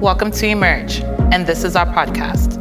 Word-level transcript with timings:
Welcome 0.00 0.30
to 0.30 0.46
Emerge, 0.46 1.00
and 1.32 1.44
this 1.44 1.64
is 1.64 1.74
our 1.74 1.84
podcast. 1.84 2.54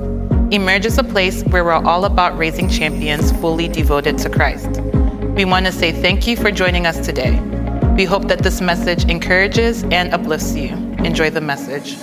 Emerge 0.52 0.88
is 0.88 0.98
a 0.98 1.04
place 1.04 1.44
where 1.44 1.64
we're 1.64 1.72
all 1.72 2.06
about 2.06 2.36
raising 2.36 2.68
champions 2.68 3.32
fully 3.34 3.68
devoted 3.68 4.18
to 4.18 4.30
Christ. 4.32 4.82
We 5.36 5.46
want 5.46 5.68
to 5.68 5.72
say 5.72 5.92
thank 5.92 6.26
you 6.26 6.36
for 6.36 6.50
joining 6.50 6.88
us 6.88 7.06
today. 7.06 7.40
We 7.96 8.06
hope 8.06 8.28
that 8.30 8.40
this 8.40 8.60
message 8.60 9.06
encourages 9.06 9.84
and 9.92 10.16
uplifts 10.16 10.56
you. 10.56 10.70
Enjoy 11.06 11.30
the 11.30 11.40
message. 11.40 11.96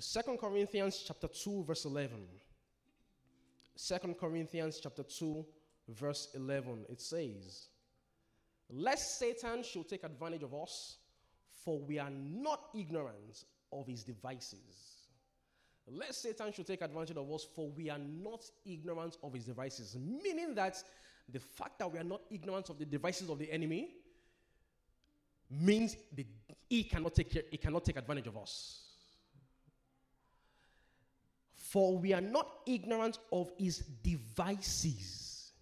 Second 0.00 0.38
Corinthians 0.40 1.04
chapter 1.06 1.28
2 1.28 1.62
verse 1.62 1.84
11. 1.84 2.26
Second 3.74 4.18
Corinthians 4.18 4.80
chapter 4.82 5.02
2 5.02 5.44
verse 5.88 6.28
11 6.34 6.86
it 6.88 7.00
says 7.00 7.68
lest 8.70 9.18
Satan 9.18 9.62
should 9.62 9.88
take 9.88 10.04
advantage 10.04 10.42
of 10.42 10.54
us 10.54 10.98
for 11.64 11.80
we 11.80 11.98
are 11.98 12.10
not 12.10 12.70
ignorant 12.74 13.44
of 13.72 13.86
his 13.86 14.02
devices. 14.02 15.08
Lest 15.86 16.22
Satan 16.22 16.52
should 16.52 16.66
take 16.66 16.82
advantage 16.82 17.16
of 17.16 17.30
us 17.30 17.46
for 17.54 17.70
we 17.70 17.90
are 17.90 17.98
not 17.98 18.44
ignorant 18.64 19.16
of 19.22 19.34
his 19.34 19.44
devices 19.44 19.96
meaning 19.96 20.54
that 20.54 20.76
the 21.28 21.40
fact 21.40 21.78
that 21.78 21.90
we 21.90 21.98
are 21.98 22.04
not 22.04 22.20
ignorant 22.30 22.70
of 22.70 22.78
the 22.78 22.84
devices 22.84 23.28
of 23.28 23.38
the 23.38 23.50
enemy 23.50 23.94
means 25.50 25.96
that 26.14 26.26
he 26.68 26.84
cannot 26.84 27.14
take 27.14 27.30
care, 27.30 27.42
he 27.50 27.56
cannot 27.58 27.84
take 27.84 27.96
advantage 27.96 28.26
of 28.26 28.36
us. 28.36 28.91
For 31.72 31.96
we 31.96 32.12
are 32.12 32.20
not 32.20 32.48
ignorant 32.66 33.18
of 33.32 33.50
his 33.56 33.78
devices. 33.78 35.52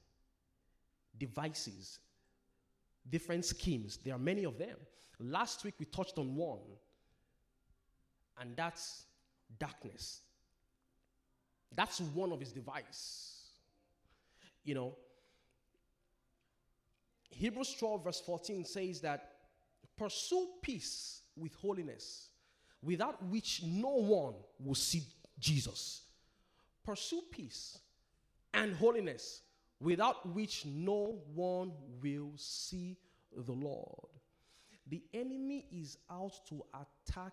Devices. 1.16 2.00
Different 3.08 3.44
schemes. 3.44 3.96
There 4.04 4.16
are 4.16 4.18
many 4.18 4.42
of 4.42 4.58
them. 4.58 4.76
Last 5.20 5.62
week 5.62 5.74
we 5.78 5.86
touched 5.86 6.18
on 6.18 6.34
one, 6.34 6.58
and 8.40 8.56
that's 8.56 9.04
darkness. 9.56 10.22
That's 11.76 12.00
one 12.00 12.32
of 12.32 12.40
his 12.40 12.50
device. 12.50 13.52
You 14.64 14.74
know, 14.74 14.96
Hebrews 17.30 17.76
12, 17.78 18.02
verse 18.02 18.20
14 18.26 18.64
says 18.64 19.00
that 19.02 19.30
pursue 19.96 20.48
peace 20.60 21.22
with 21.36 21.54
holiness, 21.54 22.30
without 22.82 23.24
which 23.26 23.62
no 23.62 23.90
one 23.90 24.34
will 24.58 24.74
see 24.74 25.04
Jesus. 25.40 26.02
Pursue 26.84 27.22
peace 27.30 27.78
and 28.54 28.74
holiness, 28.74 29.42
without 29.80 30.28
which 30.34 30.66
no 30.66 31.18
one 31.34 31.72
will 32.02 32.32
see 32.36 32.96
the 33.36 33.52
Lord. 33.52 34.08
The 34.88 35.02
enemy 35.14 35.66
is 35.70 35.98
out 36.10 36.34
to 36.48 36.64
attack 36.74 37.32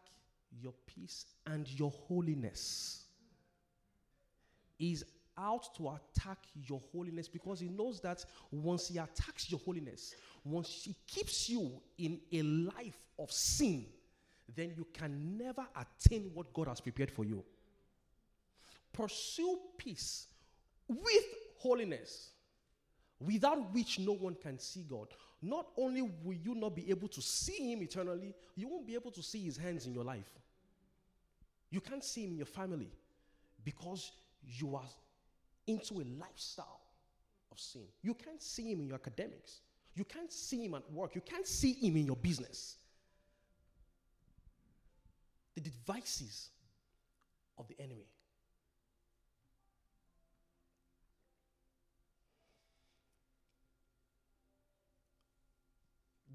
your 0.61 0.73
peace 0.86 1.25
and 1.45 1.67
your 1.80 1.91
holiness. 1.91 3.03
Is 4.80 5.03
out 5.38 5.75
to 5.75 5.89
attack 5.89 6.38
your 6.67 6.81
holiness 6.92 7.27
because 7.27 7.59
he 7.59 7.67
knows 7.67 7.99
that 8.02 8.25
once 8.52 8.88
he 8.88 8.97
attacks 8.97 9.49
your 9.49 9.59
holiness, 9.66 10.16
once 10.44 10.69
he 10.69 10.95
keeps 11.08 11.49
you 11.49 11.71
in 11.97 12.19
a 12.31 12.42
life 12.42 12.97
of 13.19 13.31
sin, 13.31 13.86
then 14.55 14.73
you 14.77 14.86
can 14.94 15.38
never 15.38 15.66
attain 15.75 16.31
what 16.33 16.53
God 16.53 16.67
has 16.67 16.80
prepared 16.80 17.11
for 17.11 17.25
you. 17.25 17.44
Pursue 18.97 19.59
peace 19.77 20.25
with 20.87 21.23
holiness, 21.57 22.31
without 23.19 23.71
which 23.71 23.99
no 23.99 24.13
one 24.13 24.33
can 24.33 24.57
see 24.57 24.85
God. 24.89 25.07
Not 25.39 25.67
only 25.77 26.01
will 26.01 26.33
you 26.33 26.55
not 26.55 26.75
be 26.75 26.89
able 26.89 27.07
to 27.09 27.21
see 27.21 27.71
Him 27.71 27.83
eternally, 27.83 28.33
you 28.55 28.67
won't 28.67 28.87
be 28.87 28.95
able 28.95 29.11
to 29.11 29.21
see 29.21 29.43
His 29.43 29.55
hands 29.55 29.86
in 29.86 29.93
your 29.93 30.03
life. 30.03 30.31
You 31.69 31.80
can't 31.80 32.03
see 32.03 32.23
Him 32.23 32.31
in 32.31 32.37
your 32.37 32.47
family 32.47 32.89
because 33.63 34.11
you 34.43 34.75
are 34.75 34.89
into 35.67 36.02
a 36.02 36.05
lifestyle 36.19 36.81
of 37.52 37.59
sin. 37.59 37.83
You 38.02 38.15
can't 38.15 38.41
see 38.41 38.71
Him 38.71 38.80
in 38.80 38.87
your 38.87 38.95
academics. 38.95 39.59
You 39.93 40.05
can't 40.05 40.31
see 40.31 40.65
Him 40.65 40.73
at 40.73 40.91
work. 40.91 41.13
You 41.13 41.21
can't 41.21 41.45
see 41.45 41.73
Him 41.73 41.97
in 41.97 42.07
your 42.07 42.15
business. 42.15 42.77
The 45.53 45.61
devices 45.61 46.49
of 47.59 47.67
the 47.67 47.75
enemy. 47.80 48.07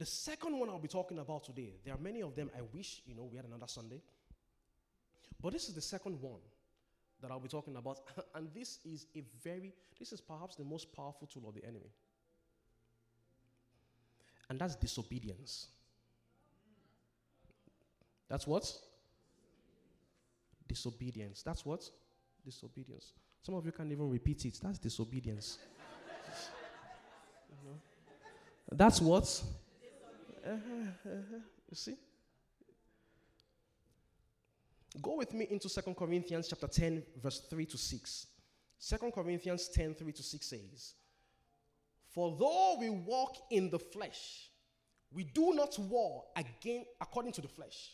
The 0.02 0.06
second 0.06 0.58
one 0.58 0.68
I'll 0.68 0.80
be 0.80 0.88
talking 0.88 1.20
about 1.20 1.44
today, 1.44 1.74
there 1.84 1.94
are 1.94 2.00
many 2.00 2.22
of 2.22 2.34
them. 2.34 2.50
I 2.58 2.62
wish, 2.74 3.02
you 3.06 3.14
know, 3.14 3.28
we 3.30 3.36
had 3.36 3.46
another 3.46 3.68
Sunday. 3.68 4.02
But 5.40 5.52
this 5.52 5.68
is 5.68 5.76
the 5.76 5.80
second 5.80 6.20
one 6.20 6.40
that 7.20 7.30
I'll 7.30 7.38
be 7.38 7.48
talking 7.48 7.76
about. 7.76 8.00
and 8.34 8.48
this 8.52 8.80
is 8.84 9.06
a 9.14 9.22
very, 9.44 9.72
this 10.00 10.10
is 10.12 10.20
perhaps 10.20 10.56
the 10.56 10.64
most 10.64 10.92
powerful 10.92 11.28
tool 11.32 11.44
of 11.46 11.54
the 11.54 11.64
enemy. 11.64 11.92
And 14.50 14.58
that's 14.58 14.74
disobedience. 14.74 15.68
That's 18.28 18.44
what? 18.44 18.76
Disobedience. 20.66 21.44
That's 21.44 21.64
what? 21.64 21.88
Disobedience. 22.44 23.12
Some 23.40 23.54
of 23.54 23.64
you 23.64 23.70
can't 23.70 23.92
even 23.92 24.10
repeat 24.10 24.46
it. 24.46 24.58
That's 24.60 24.80
disobedience. 24.80 25.58
uh-huh. 27.52 27.74
That's 28.72 29.00
what? 29.00 29.44
Uh-huh, 30.44 30.91
uh-huh. 31.06 31.38
You 31.70 31.76
see? 31.76 31.97
Go 35.00 35.16
with 35.16 35.32
me 35.32 35.47
into 35.50 35.69
Second 35.69 35.97
Corinthians 35.97 36.48
chapter 36.48 36.66
10, 36.66 37.03
verse 37.22 37.41
3 37.48 37.64
to 37.66 37.78
6. 37.78 38.26
2 38.88 39.10
Corinthians 39.14 39.69
10, 39.69 39.94
3 39.94 40.12
to 40.12 40.22
6 40.22 40.47
says, 40.47 40.94
For 42.08 42.36
though 42.38 42.76
we 42.78 42.91
walk 42.91 43.36
in 43.50 43.70
the 43.70 43.78
flesh, 43.78 44.50
we 45.12 45.25
do 45.25 45.52
not 45.54 45.78
war 45.78 46.25
again 46.36 46.84
according 47.00 47.32
to 47.32 47.41
the 47.41 47.48
flesh. 47.48 47.92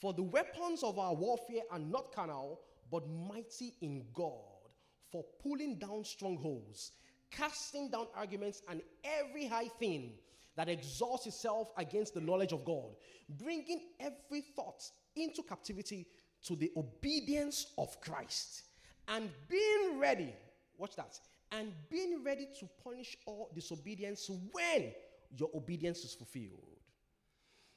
For 0.00 0.12
the 0.12 0.22
weapons 0.22 0.82
of 0.82 0.98
our 0.98 1.14
warfare 1.14 1.62
are 1.70 1.78
not 1.78 2.12
carnal, 2.12 2.60
but 2.90 3.08
mighty 3.08 3.74
in 3.80 4.04
God, 4.12 4.68
for 5.10 5.24
pulling 5.42 5.78
down 5.78 6.04
strongholds, 6.04 6.92
casting 7.30 7.88
down 7.90 8.08
arguments 8.14 8.62
and 8.68 8.82
every 9.04 9.46
high 9.46 9.68
thing 9.78 10.12
that 10.56 10.68
exalts 10.68 11.26
itself 11.26 11.72
against 11.76 12.14
the 12.14 12.20
knowledge 12.20 12.52
of 12.52 12.64
God, 12.64 12.94
bringing 13.28 13.80
every 13.98 14.40
thought 14.40 14.82
into 15.16 15.42
captivity 15.42 16.06
to 16.44 16.56
the 16.56 16.70
obedience 16.76 17.72
of 17.78 18.00
Christ, 18.00 18.64
and 19.08 19.30
being 19.48 19.98
ready, 19.98 20.32
watch 20.78 20.94
that, 20.96 21.18
and 21.52 21.72
being 21.90 22.22
ready 22.24 22.46
to 22.60 22.68
punish 22.82 23.16
all 23.26 23.50
disobedience 23.54 24.30
when 24.52 24.92
your 25.36 25.50
obedience 25.54 26.04
is 26.04 26.14
fulfilled. 26.14 26.80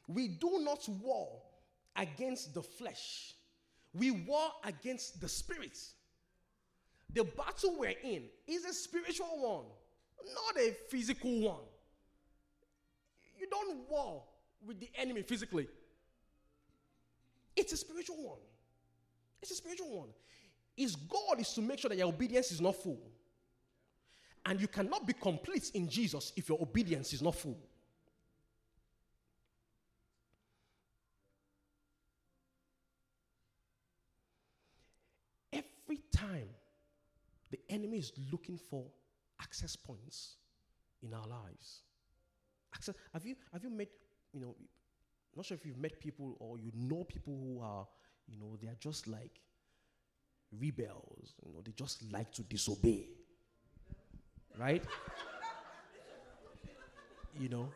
We 0.08 0.28
do 0.28 0.60
not 0.62 0.88
war 1.02 1.42
against 1.96 2.54
the 2.54 2.62
flesh, 2.62 3.34
we 3.94 4.12
war 4.12 4.50
against 4.64 5.20
the 5.22 5.30
spirit. 5.30 5.78
The 7.14 7.24
battle 7.24 7.78
we're 7.80 7.96
in 8.04 8.24
is 8.48 8.66
a 8.66 8.74
spiritual 8.74 9.28
one, 9.40 9.66
not 10.34 10.62
a 10.62 10.76
physical 10.90 11.40
one. 11.40 11.64
Don't 13.58 13.90
war 13.90 14.24
with 14.66 14.80
the 14.80 14.90
enemy 14.96 15.24
physically. 15.24 15.68
It's 17.56 17.74
a 17.74 17.78
spiritual 17.78 18.18
one. 18.18 18.40
It's 19.42 19.52
a 19.52 19.56
spiritual 19.56 19.98
one. 19.98 20.10
His 20.76 20.96
goal 20.96 21.36
is 21.40 21.54
to 21.54 21.62
make 21.62 21.80
sure 21.80 21.90
that 21.90 21.98
your 21.98 22.08
obedience 22.08 22.52
is 22.52 22.62
not 22.62 22.76
full. 22.76 23.00
And 24.46 24.62
you 24.62 24.68
cannot 24.68 25.08
be 25.08 25.14
complete 25.14 25.72
in 25.74 25.90
Jesus 25.90 26.34
if 26.36 26.50
your 26.50 26.62
obedience 26.62 27.14
is 27.14 27.22
not 27.22 27.36
full. 27.36 27.58
Every 35.52 36.00
time 36.12 36.50
the 37.50 37.60
enemy 37.70 37.98
is 37.98 38.12
looking 38.32 38.58
for 38.58 38.86
access 39.42 39.76
points 39.76 40.36
in 41.02 41.14
our 41.14 41.28
lives. 41.28 41.82
Access, 42.78 42.96
have 43.12 43.26
you 43.26 43.36
have 43.52 43.64
you 43.64 43.70
met, 43.72 43.90
you 44.32 44.40
know, 44.40 44.56
not 45.36 45.46
sure 45.46 45.56
if 45.56 45.66
you've 45.66 45.80
met 45.80 46.00
people 46.00 46.36
or 46.40 46.60
you 46.60 46.72
know 46.76 47.04
people 47.04 47.34
who 47.34 47.60
are, 47.62 47.88
you 48.28 48.38
know, 48.40 48.56
they 48.62 48.68
are 48.68 48.78
just 48.80 49.08
like 49.08 49.42
rebels. 50.62 51.34
You 51.44 51.54
know, 51.54 51.62
they 51.66 51.72
just 51.72 52.04
like 52.12 52.32
to 52.34 52.44
disobey. 52.44 53.08
Right? 54.60 54.84
you 57.40 57.50
know? 57.50 57.70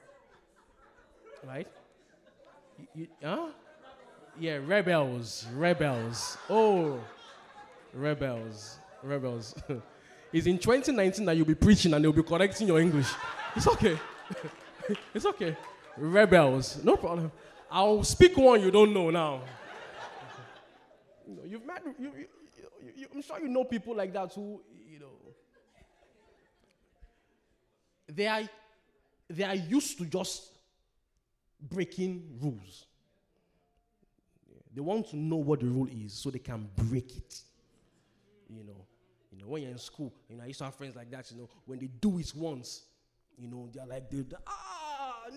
Right? 1.48 1.68
You, 2.78 2.88
you, 2.96 3.08
huh? 3.24 3.48
Yeah, 4.40 4.60
rebels, 4.66 5.46
rebels. 5.56 6.38
Oh, 6.50 7.00
rebels, 7.94 8.78
rebels. 9.04 9.56
It's 10.34 10.48
in 10.48 10.60
2019 10.60 11.26
that 11.26 11.36
you'll 11.36 11.46
be 11.46 11.56
preaching 11.56 11.94
and 11.94 12.02
they'll 12.02 12.14
be 12.14 12.24
correcting 12.24 12.66
your 12.66 12.80
English. 12.80 13.10
It's 13.54 13.68
okay. 13.68 14.00
it's 15.14 15.26
okay. 15.26 15.56
Rebels, 15.98 16.84
no 16.84 16.96
problem. 16.96 17.32
I'll 17.70 18.04
speak 18.04 18.38
one 18.38 18.62
you 18.62 18.72
don't 18.72 18.94
know 18.94 19.10
now. 19.10 19.42
You 21.28 21.36
know, 21.36 21.42
you've 21.46 21.66
met, 21.66 21.82
you, 22.00 22.12
you, 22.18 22.26
you, 22.96 23.08
I'm 23.14 23.22
sure 23.22 23.40
you 23.40 23.48
know 23.48 23.64
people 23.64 23.96
like 23.96 24.12
that 24.14 24.34
who, 24.34 24.62
you 24.90 25.00
know, 25.00 25.14
they 28.10 28.28
are, 28.28 28.42
they 29.30 29.44
are 29.44 29.56
used 29.56 29.98
to 30.00 30.06
just 30.06 30.50
breaking 31.62 32.38
rules. 32.42 32.86
They 34.74 34.82
want 34.82 35.10
to 35.10 35.18
know 35.18 35.38
what 35.38 35.60
the 35.60 35.68
rule 35.68 35.88
is 35.92 36.14
so 36.14 36.30
they 36.30 36.40
can 36.40 36.70
break 36.76 37.16
it. 37.16 37.42
You 38.50 38.64
know, 38.64 38.86
you 39.32 39.40
know, 39.40 39.48
when 39.48 39.64
you're 39.64 39.72
in 39.72 39.78
school, 39.78 40.14
you 40.30 40.38
know, 40.38 40.44
I 40.44 40.48
used 40.48 40.60
to 40.60 40.66
have 40.66 40.76
friends 40.76 40.96
like 40.96 41.12
that, 41.12 41.30
you 41.32 41.38
know, 41.38 41.50
when 41.66 41.80
they 41.80 41.88
do 41.88 42.20
it 42.20 42.34
once, 42.36 42.84
you 43.38 43.48
know, 43.48 43.70
they're 43.74 43.86
like, 43.86 44.10
they're, 44.10 44.26
ah, 44.48 44.71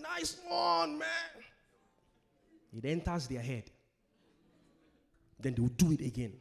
nice 0.00 0.36
one, 0.48 0.98
man. 0.98 1.08
It 2.76 2.84
enters 2.84 3.26
their 3.26 3.40
head. 3.40 3.70
Then 5.38 5.54
they'll 5.54 5.68
do 5.68 5.92
it 5.92 6.00
again. 6.00 6.32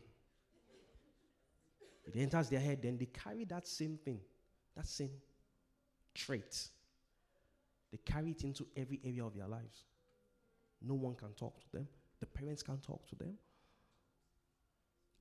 It 2.06 2.16
enters 2.18 2.50
their 2.50 2.60
head, 2.60 2.82
then 2.82 2.98
they 2.98 3.06
carry 3.06 3.46
that 3.46 3.68
same 3.68 3.98
thing, 3.98 4.20
that 4.76 4.88
same 4.88 5.12
trait. 6.14 6.68
They 7.92 7.98
carry 8.06 8.32
it 8.32 8.44
into 8.44 8.68
every 8.76 9.00
area 9.04 9.26
of 9.26 9.36
their 9.36 9.48
lives. 9.48 9.86
No 10.82 10.96
one 10.96 11.16
can 11.16 11.34
talk 11.34 11.60
to 11.62 11.72
them. 11.72 11.88
The 12.20 12.26
parents 12.26 12.64
can't 12.64 12.84
talk 12.84 13.08
to 13.10 13.16
them. 13.16 13.38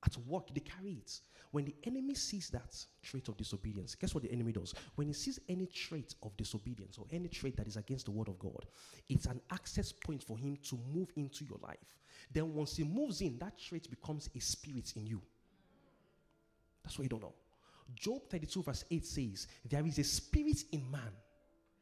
At 0.05 0.17
work, 0.27 0.53
they 0.53 0.59
carry 0.59 0.93
it. 0.93 1.19
When 1.51 1.65
the 1.65 1.75
enemy 1.83 2.15
sees 2.15 2.49
that 2.49 2.75
trait 3.03 3.27
of 3.27 3.37
disobedience, 3.37 3.95
guess 3.95 4.13
what 4.13 4.23
the 4.23 4.31
enemy 4.31 4.51
does? 4.51 4.73
When 4.95 5.07
he 5.07 5.13
sees 5.13 5.39
any 5.47 5.67
trait 5.67 6.15
of 6.23 6.35
disobedience 6.35 6.97
or 6.97 7.05
any 7.11 7.27
trait 7.27 7.55
that 7.57 7.67
is 7.67 7.77
against 7.77 8.05
the 8.05 8.11
word 8.11 8.27
of 8.27 8.39
God, 8.39 8.65
it's 9.07 9.27
an 9.27 9.39
access 9.51 9.91
point 9.91 10.23
for 10.23 10.37
him 10.37 10.57
to 10.69 10.79
move 10.93 11.11
into 11.15 11.45
your 11.45 11.59
life. 11.61 11.95
Then, 12.31 12.53
once 12.53 12.75
he 12.75 12.83
moves 12.83 13.21
in, 13.21 13.37
that 13.39 13.57
trait 13.57 13.89
becomes 13.89 14.29
a 14.35 14.39
spirit 14.39 14.93
in 14.95 15.05
you. 15.05 15.21
That's 16.83 16.97
what 16.97 17.03
you 17.03 17.09
don't 17.09 17.21
know. 17.21 17.33
Job 17.95 18.29
32, 18.29 18.63
verse 18.63 18.85
8 18.89 19.05
says, 19.05 19.47
There 19.69 19.85
is 19.85 19.99
a 19.99 20.03
spirit 20.03 20.63
in 20.71 20.89
man. 20.89 21.11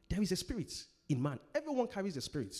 There 0.09 0.21
is 0.21 0.31
a 0.31 0.35
spirit 0.35 0.73
in 1.09 1.21
man. 1.21 1.39
Everyone 1.55 1.87
carries 1.87 2.17
a 2.17 2.21
spirit. 2.21 2.55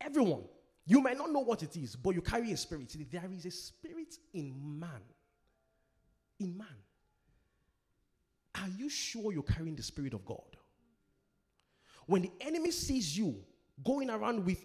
Everyone. 0.00 0.44
You 0.84 1.00
might 1.00 1.16
not 1.16 1.30
know 1.30 1.40
what 1.40 1.62
it 1.62 1.76
is, 1.76 1.94
but 1.94 2.14
you 2.14 2.20
carry 2.20 2.52
a 2.52 2.56
spirit. 2.56 2.94
There 3.10 3.30
is 3.32 3.46
a 3.46 3.50
spirit 3.50 4.16
in 4.34 4.54
man. 4.80 5.02
In 6.40 6.56
man. 6.56 6.66
Are 8.56 8.68
you 8.76 8.88
sure 8.88 9.32
you're 9.32 9.42
carrying 9.42 9.76
the 9.76 9.82
spirit 9.82 10.12
of 10.12 10.24
God? 10.24 10.56
When 12.06 12.22
the 12.22 12.32
enemy 12.40 12.72
sees 12.72 13.16
you 13.16 13.36
going 13.84 14.10
around 14.10 14.44
with 14.44 14.64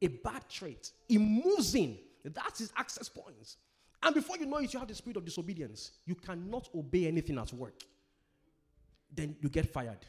a 0.00 0.06
bad 0.08 0.48
trait, 0.48 0.92
he 1.08 1.18
moves 1.18 1.74
in. 1.74 1.98
That's 2.24 2.60
his 2.60 2.72
access 2.76 3.08
points. 3.08 3.56
And 4.02 4.14
before 4.14 4.36
you 4.36 4.46
know 4.46 4.58
it, 4.58 4.72
you 4.72 4.78
have 4.78 4.88
the 4.88 4.94
spirit 4.94 5.16
of 5.16 5.24
disobedience. 5.24 5.92
You 6.06 6.14
cannot 6.14 6.68
obey 6.74 7.06
anything 7.06 7.36
at 7.38 7.52
work. 7.52 7.82
Then 9.12 9.34
you 9.40 9.48
get 9.48 9.72
fired 9.72 10.06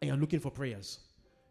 and 0.00 0.08
you're 0.08 0.18
looking 0.18 0.40
for 0.40 0.50
prayers. 0.50 0.98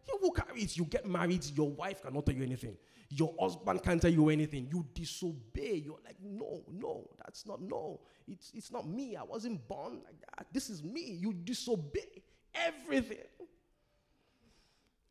You 0.08 0.18
will 0.20 0.32
carry 0.32 0.62
it. 0.62 0.76
You 0.76 0.84
get 0.84 1.06
married, 1.06 1.44
your 1.56 1.70
wife 1.70 2.02
cannot 2.02 2.26
tell 2.26 2.34
you 2.34 2.42
anything. 2.42 2.76
Your 3.10 3.34
husband 3.38 3.82
can't 3.82 4.00
tell 4.00 4.10
you 4.10 4.30
anything. 4.30 4.68
You 4.70 4.86
disobey. 4.94 5.82
You're 5.84 5.98
like, 6.04 6.16
no, 6.22 6.62
no, 6.72 7.08
that's 7.18 7.46
not, 7.46 7.60
no. 7.60 8.00
It's, 8.26 8.50
it's 8.54 8.72
not 8.72 8.88
me. 8.88 9.16
I 9.16 9.22
wasn't 9.22 9.66
born 9.68 10.00
like 10.04 10.20
that. 10.20 10.46
This 10.52 10.70
is 10.70 10.82
me. 10.82 11.18
You 11.20 11.32
disobey 11.32 12.22
everything. 12.54 13.18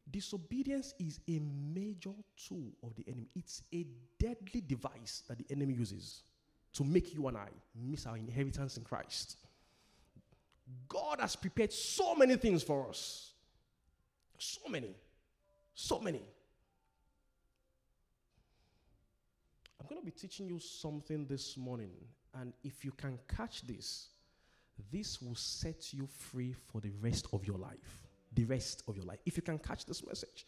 Disobedience 0.10 0.94
is 1.00 1.20
a 1.30 1.40
major 1.74 2.12
tool 2.36 2.72
of 2.84 2.96
the 2.96 3.06
enemy. 3.08 3.30
It's 3.36 3.64
a 3.74 3.86
deadly 4.20 4.62
device 4.62 5.24
that 5.28 5.38
the 5.38 5.46
enemy 5.50 5.74
uses 5.74 6.24
to 6.74 6.84
make 6.84 7.14
you 7.14 7.28
and 7.28 7.38
I 7.38 7.48
miss 7.76 8.06
our 8.06 8.18
inheritance 8.18 8.78
in 8.78 8.84
Christ. 8.84 9.38
God 10.88 11.20
has 11.20 11.36
prepared 11.36 11.72
so 11.72 12.16
many 12.16 12.36
things 12.36 12.64
for 12.64 12.90
us. 12.90 13.31
So 14.42 14.68
many. 14.70 14.96
So 15.76 16.00
many. 16.00 16.24
I'm 19.80 19.86
going 19.88 20.02
to 20.02 20.06
be 20.06 20.10
teaching 20.12 20.48
you 20.48 20.58
something 20.58 21.28
this 21.28 21.56
morning. 21.58 21.92
And 22.34 22.52
if 22.64 22.84
you 22.84 22.92
can 22.92 23.20
catch 23.28 23.62
this, 23.68 24.08
this 24.92 25.22
will 25.22 25.36
set 25.36 25.94
you 25.94 26.08
free 26.08 26.56
for 26.72 26.82
the 26.82 26.90
rest 27.02 27.28
of 27.34 27.46
your 27.46 27.60
life. 27.60 28.08
The 28.34 28.46
rest 28.46 28.82
of 28.88 28.96
your 28.96 29.06
life. 29.06 29.20
If 29.28 29.38
you 29.38 29.44
can 29.44 29.60
catch 29.60 29.86
this 29.86 30.04
message, 30.04 30.48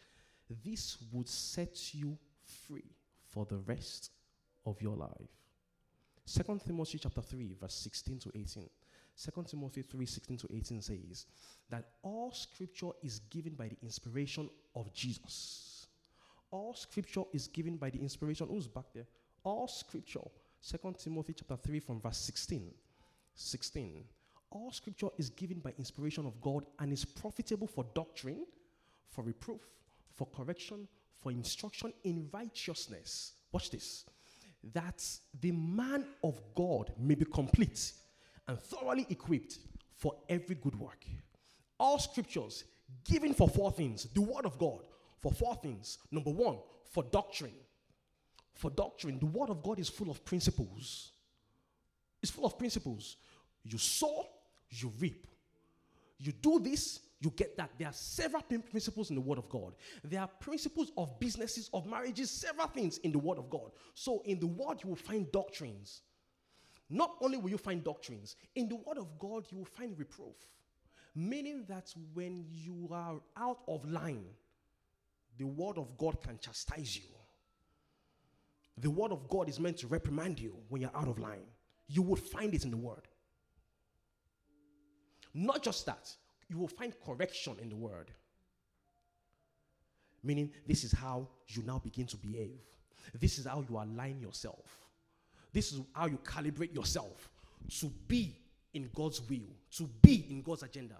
this 0.64 0.98
would 1.12 1.28
set 1.28 1.94
you 1.94 2.18
free 2.66 2.90
for 3.28 3.44
the 3.44 3.58
rest 3.58 4.10
of 4.66 4.82
your 4.82 4.96
life. 4.96 5.30
Second 6.24 6.62
Timothy 6.66 6.98
chapter 6.98 7.22
3, 7.22 7.54
verse 7.60 7.74
16 7.74 8.18
to 8.18 8.32
18. 8.34 8.68
2 9.16 9.44
Timothy 9.46 9.82
3 9.82 10.06
16 10.06 10.38
to 10.38 10.48
18 10.52 10.82
says 10.82 11.26
that 11.70 11.84
all 12.02 12.32
scripture 12.32 12.90
is 13.02 13.20
given 13.30 13.54
by 13.54 13.68
the 13.68 13.76
inspiration 13.82 14.50
of 14.74 14.92
Jesus. 14.92 15.86
All 16.50 16.74
scripture 16.74 17.22
is 17.32 17.48
given 17.48 17.76
by 17.76 17.90
the 17.90 17.98
inspiration. 17.98 18.48
Who's 18.48 18.66
back 18.68 18.84
there? 18.94 19.06
All 19.44 19.68
scripture. 19.68 20.20
2 20.68 20.94
Timothy 20.98 21.34
chapter 21.34 21.56
3 21.56 21.80
from 21.80 22.00
verse 22.00 22.18
16. 22.18 22.72
16. 23.34 24.04
All 24.50 24.70
scripture 24.70 25.08
is 25.18 25.30
given 25.30 25.58
by 25.58 25.74
inspiration 25.78 26.26
of 26.26 26.40
God 26.40 26.64
and 26.78 26.92
is 26.92 27.04
profitable 27.04 27.66
for 27.66 27.84
doctrine, 27.94 28.46
for 29.10 29.22
reproof, 29.22 29.60
for 30.14 30.26
correction, 30.26 30.86
for 31.20 31.32
instruction 31.32 31.92
in 32.04 32.28
righteousness. 32.32 33.32
Watch 33.52 33.70
this. 33.70 34.04
That 34.72 35.04
the 35.40 35.52
man 35.52 36.04
of 36.22 36.40
God 36.54 36.92
may 36.98 37.14
be 37.14 37.24
complete 37.24 37.92
and 38.48 38.58
thoroughly 38.58 39.06
equipped 39.10 39.58
for 39.96 40.14
every 40.28 40.54
good 40.56 40.78
work. 40.78 41.04
All 41.78 41.98
scriptures 41.98 42.64
given 43.04 43.34
for 43.34 43.48
four 43.48 43.70
things 43.72 44.06
the 44.14 44.20
word 44.20 44.44
of 44.44 44.58
God 44.58 44.80
for 45.24 45.32
four 45.32 45.54
things. 45.54 45.96
Number 46.10 46.30
one, 46.30 46.58
for 46.92 47.02
doctrine. 47.02 47.54
For 48.52 48.70
doctrine, 48.70 49.18
the 49.18 49.24
word 49.24 49.48
of 49.48 49.62
God 49.62 49.78
is 49.78 49.88
full 49.88 50.10
of 50.10 50.22
principles. 50.22 51.12
It's 52.22 52.30
full 52.30 52.44
of 52.44 52.58
principles. 52.58 53.16
You 53.62 53.78
sow, 53.78 54.26
you 54.68 54.92
reap. 55.00 55.26
You 56.18 56.32
do 56.32 56.60
this, 56.60 57.00
you 57.20 57.30
get 57.30 57.56
that. 57.56 57.70
There 57.78 57.88
are 57.88 57.94
several 57.94 58.42
principles 58.42 59.08
in 59.08 59.16
the 59.16 59.22
Word 59.22 59.38
of 59.38 59.48
God. 59.48 59.72
There 60.04 60.20
are 60.20 60.28
principles 60.28 60.92
of 60.98 61.18
businesses, 61.18 61.70
of 61.72 61.86
marriages, 61.86 62.30
several 62.30 62.66
things 62.66 62.98
in 62.98 63.10
the 63.10 63.18
Word 63.18 63.38
of 63.38 63.48
God. 63.48 63.72
So, 63.94 64.22
in 64.26 64.38
the 64.38 64.46
Word, 64.46 64.82
you 64.82 64.90
will 64.90 64.96
find 64.96 65.30
doctrines. 65.32 66.02
Not 66.90 67.16
only 67.20 67.38
will 67.38 67.50
you 67.50 67.58
find 67.58 67.82
doctrines, 67.82 68.36
in 68.54 68.68
the 68.68 68.76
Word 68.76 68.98
of 68.98 69.18
God, 69.18 69.46
you 69.50 69.58
will 69.58 69.64
find 69.64 69.98
reproof. 69.98 70.36
Meaning 71.14 71.64
that 71.68 71.92
when 72.12 72.44
you 72.50 72.88
are 72.92 73.20
out 73.36 73.60
of 73.68 73.88
line, 73.88 74.26
the 75.38 75.46
Word 75.46 75.78
of 75.78 75.96
God 75.96 76.22
can 76.22 76.38
chastise 76.38 76.96
you. 76.96 77.10
The 78.78 78.90
Word 78.90 79.12
of 79.12 79.28
God 79.28 79.48
is 79.48 79.60
meant 79.60 79.78
to 79.78 79.86
reprimand 79.86 80.40
you 80.40 80.56
when 80.68 80.82
you're 80.82 80.94
out 80.94 81.08
of 81.08 81.18
line. 81.18 81.46
You 81.86 82.02
will 82.02 82.16
find 82.16 82.54
it 82.54 82.64
in 82.64 82.70
the 82.70 82.76
Word. 82.76 83.08
Not 85.32 85.62
just 85.62 85.86
that, 85.86 86.14
you 86.48 86.58
will 86.58 86.68
find 86.68 86.92
correction 87.04 87.56
in 87.60 87.68
the 87.68 87.76
Word. 87.76 88.10
Meaning, 90.22 90.52
this 90.66 90.84
is 90.84 90.92
how 90.92 91.28
you 91.48 91.62
now 91.64 91.78
begin 91.78 92.06
to 92.06 92.16
behave. 92.16 92.60
This 93.14 93.38
is 93.38 93.46
how 93.46 93.64
you 93.68 93.76
align 93.76 94.20
yourself. 94.20 94.83
This 95.54 95.72
is 95.72 95.80
how 95.92 96.06
you 96.06 96.18
calibrate 96.24 96.74
yourself 96.74 97.30
to 97.78 97.86
be 98.08 98.36
in 98.74 98.90
God's 98.92 99.22
will, 99.30 99.54
to 99.76 99.88
be 100.02 100.26
in 100.28 100.42
God's 100.42 100.64
agenda. 100.64 100.96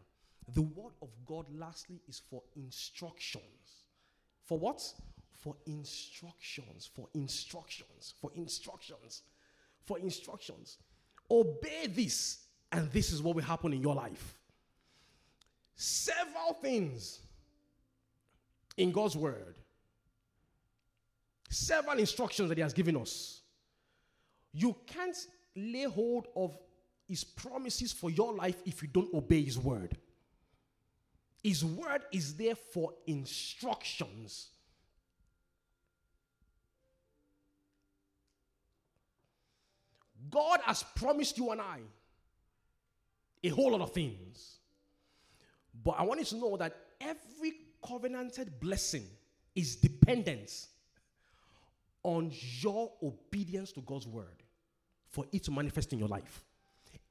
The 0.54 0.62
word 0.62 0.92
of 1.02 1.08
God, 1.26 1.46
lastly, 1.58 2.00
is 2.08 2.22
for 2.30 2.40
instructions. 2.54 3.42
For 4.44 4.56
what? 4.56 4.80
For 5.40 5.56
instructions, 5.66 6.88
for 6.94 7.08
instructions, 7.14 8.14
for 8.20 8.30
instructions, 8.36 9.22
for 9.84 9.98
instructions. 9.98 10.78
Obey 11.28 11.88
this, 11.88 12.44
and 12.70 12.90
this 12.92 13.10
is 13.10 13.20
what 13.20 13.34
will 13.34 13.42
happen 13.42 13.72
in 13.72 13.82
your 13.82 13.96
life. 13.96 14.36
Several 15.74 16.52
things 16.62 17.18
in 18.76 18.92
God's 18.92 19.16
word, 19.16 19.56
several 21.50 21.98
instructions 21.98 22.48
that 22.50 22.58
He 22.58 22.62
has 22.62 22.72
given 22.72 22.96
us 22.96 23.40
you 24.54 24.76
can't 24.86 25.16
lay 25.56 25.82
hold 25.82 26.28
of 26.36 26.56
his 27.06 27.24
promises 27.24 27.92
for 27.92 28.08
your 28.08 28.32
life 28.32 28.56
if 28.64 28.80
you 28.82 28.88
don't 28.88 29.12
obey 29.12 29.42
his 29.42 29.58
word. 29.58 29.96
His 31.42 31.64
word 31.64 32.02
is 32.12 32.36
there 32.36 32.54
for 32.54 32.92
instructions. 33.06 34.48
God 40.30 40.60
has 40.64 40.82
promised 40.96 41.36
you 41.36 41.50
and 41.50 41.60
I 41.60 41.80
a 43.42 43.48
whole 43.48 43.72
lot 43.72 43.82
of 43.82 43.92
things. 43.92 44.58
But 45.84 45.96
I 45.98 46.02
want 46.04 46.20
you 46.20 46.26
to 46.26 46.36
know 46.36 46.56
that 46.56 46.76
every 47.00 47.54
covenanted 47.86 48.58
blessing 48.60 49.04
is 49.54 49.76
dependent 49.76 50.68
on 52.02 52.32
your 52.60 52.92
obedience 53.02 53.72
to 53.72 53.80
God's 53.80 54.06
word 54.06 54.43
for 55.14 55.24
it 55.32 55.44
to 55.44 55.52
manifest 55.52 55.92
in 55.92 55.98
your 56.00 56.08
life. 56.08 56.44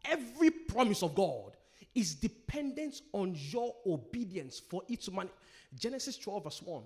Every 0.05 0.49
promise 0.49 1.01
of 1.03 1.15
God 1.15 1.55
is 1.95 2.15
dependent 2.15 3.01
on 3.13 3.35
your 3.49 3.73
obedience 3.85 4.59
for 4.59 4.81
it 4.89 5.01
to 5.03 5.11
manifest. 5.11 5.39
Genesis 5.79 6.17
12, 6.17 6.43
verse 6.43 6.61
1. 6.61 6.83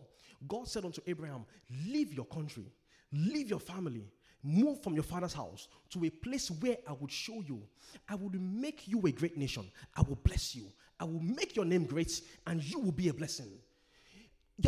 God 0.47 0.67
said 0.67 0.85
unto 0.85 1.01
Abraham, 1.07 1.45
Leave 1.87 2.13
your 2.13 2.25
country, 2.25 2.65
leave 3.11 3.49
your 3.49 3.59
family, 3.59 4.05
move 4.43 4.81
from 4.83 4.93
your 4.93 5.03
father's 5.03 5.33
house 5.33 5.67
to 5.89 6.05
a 6.05 6.09
place 6.09 6.51
where 6.51 6.77
I 6.87 6.93
would 6.93 7.11
show 7.11 7.43
you. 7.45 7.61
I 8.07 8.15
will 8.15 8.31
make 8.39 8.87
you 8.87 9.01
a 9.07 9.11
great 9.11 9.37
nation. 9.37 9.65
I 9.95 10.01
will 10.01 10.19
bless 10.23 10.55
you. 10.55 10.67
I 10.99 11.05
will 11.05 11.19
make 11.19 11.55
your 11.55 11.65
name 11.65 11.85
great, 11.85 12.21
and 12.45 12.63
you 12.63 12.79
will 12.79 12.91
be 12.91 13.09
a 13.09 13.13
blessing. 13.13 13.49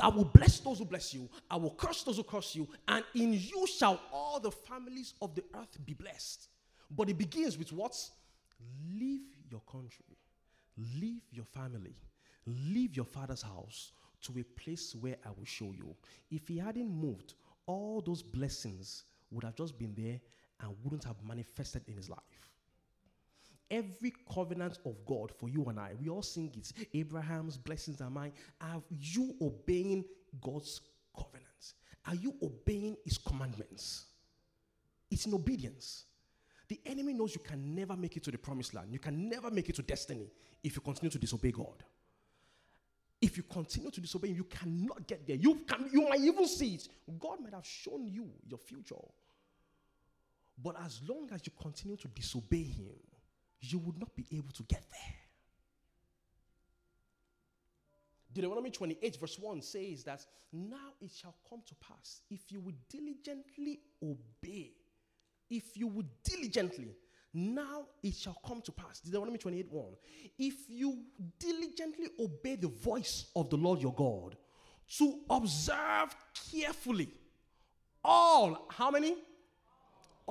I 0.01 0.08
will 0.10 0.25
bless 0.25 0.60
those 0.60 0.79
who 0.79 0.86
bless 0.86 1.13
you. 1.13 1.27
I 1.50 1.55
will 1.55 1.72
curse 1.72 2.03
those 2.03 2.17
who 2.17 2.24
curse 2.24 2.55
you. 2.55 2.67
And 2.88 3.03
in 3.15 3.34
you 3.34 3.65
shall 3.65 4.00
all 4.12 4.39
the 4.39 4.51
families 4.51 5.13
of 5.22 5.34
the 5.34 5.43
earth 5.55 5.77
be 5.86 5.93
blessed. 5.93 6.48
But 6.91 7.10
it 7.10 7.17
begins 7.17 7.58
with 7.58 7.72
what? 7.72 7.96
Leave 8.93 9.22
your 9.50 9.62
country, 9.72 10.05
leave 11.00 11.22
your 11.31 11.46
family, 11.46 11.96
leave 12.46 12.96
your 12.96 13.05
father's 13.05 13.41
house 13.41 13.93
to 14.22 14.39
a 14.39 14.43
place 14.62 14.96
where 14.96 15.15
I 15.25 15.29
will 15.29 15.46
show 15.46 15.72
you. 15.72 15.96
If 16.29 16.48
he 16.48 16.58
hadn't 16.58 16.89
moved, 16.89 17.36
all 17.65 18.01
those 18.01 18.22
blessings 18.22 19.03
would 19.31 19.43
have 19.43 19.55
just 19.55 19.77
been 19.77 19.93
there 19.96 20.19
and 20.62 20.75
wouldn't 20.84 21.05
have 21.05 21.15
manifested 21.25 21.84
in 21.88 21.96
his 21.96 22.10
life. 22.10 22.19
Every 23.72 24.14
covenant 24.34 24.80
of 24.86 24.96
God 25.06 25.32
for 25.38 25.48
you 25.48 25.66
and 25.66 25.80
I, 25.80 25.92
we 26.02 26.10
all 26.10 26.24
sing 26.24 26.52
it. 26.56 26.72
Abraham's 26.94 27.58
blessings 27.58 28.02
are 28.02 28.10
mine. 28.10 28.34
Are 28.62 28.82
you 28.90 29.36
obeying 29.42 30.06
God's 30.42 30.82
covenants? 31.16 31.76
Are 32.08 32.16
you 32.16 32.34
obeying 32.42 32.98
his 33.06 33.18
commandments? 33.18 34.06
It's 35.12 35.26
in 35.26 35.34
obedience. 35.34 36.06
The 36.68 36.80
enemy 36.86 37.14
knows 37.14 37.34
you 37.34 37.42
can 37.42 37.76
never 37.76 37.96
make 37.96 38.16
it 38.18 38.24
to 38.24 38.32
the 38.32 38.38
promised 38.38 38.74
land. 38.74 38.90
You 38.92 39.00
can 39.00 39.30
never 39.30 39.52
make 39.52 39.70
it 39.70 39.76
to 39.76 39.82
destiny 39.82 40.32
if 40.64 40.76
you 40.76 40.82
continue 40.82 41.12
to 41.12 41.20
disobey 41.20 41.52
God. 41.52 41.84
If 43.22 43.38
you 43.38 43.44
continue 43.44 43.92
to 43.92 44.02
disobey 44.02 44.30
you 44.30 44.46
cannot 44.46 45.06
get 45.08 45.28
there. 45.28 45.36
You, 45.36 45.56
can, 45.68 45.90
you 45.92 46.08
might 46.08 46.22
even 46.22 46.48
see 46.48 46.76
it. 46.76 46.88
God 47.20 47.42
might 47.42 47.54
have 47.54 47.66
shown 47.66 48.08
you 48.08 48.30
your 48.48 48.60
future. 48.60 48.96
But 50.62 50.76
as 50.86 51.02
long 51.08 51.30
as 51.34 51.42
you 51.46 51.54
continue 51.60 51.98
to 51.98 52.08
disobey 52.08 52.64
Him, 52.64 52.94
you 53.62 53.80
would 53.80 54.00
not 54.00 54.16
be 54.16 54.25
able 54.32 54.51
to 54.54 54.63
get 54.63 54.84
there. 54.89 55.16
Deuteronomy 58.32 58.70
28, 58.70 59.18
verse 59.20 59.39
1 59.39 59.62
says 59.62 60.04
that 60.04 60.25
now 60.54 60.94
it 61.01 61.12
shall 61.12 61.36
come 61.50 61.62
to 61.66 61.75
pass 61.75 62.22
if 62.30 62.51
you 62.51 62.60
would 62.62 62.75
diligently 62.88 63.80
obey, 64.04 64.72
if 65.50 65.75
you 65.75 65.88
would 65.88 66.08
diligently, 66.24 66.96
now 67.34 67.86
it 68.01 68.16
shall 68.16 68.38
come 68.46 68.62
to 68.62 68.72
pass. 68.72 69.00
Deuteronomy 69.00 69.38
28 69.38 69.72
1. 69.72 69.86
If 70.38 70.56
you 70.70 71.04
diligently 71.39 72.08
obey 72.20 72.56
the 72.56 72.68
voice 72.68 73.25
of 73.36 73.50
the 73.50 73.58
Lord 73.58 73.82
your 73.82 73.94
God 73.94 74.36
to 74.98 75.20
observe 75.30 76.16
carefully 76.51 77.10
all, 78.04 78.68
how 78.72 78.89
many? 78.89 79.16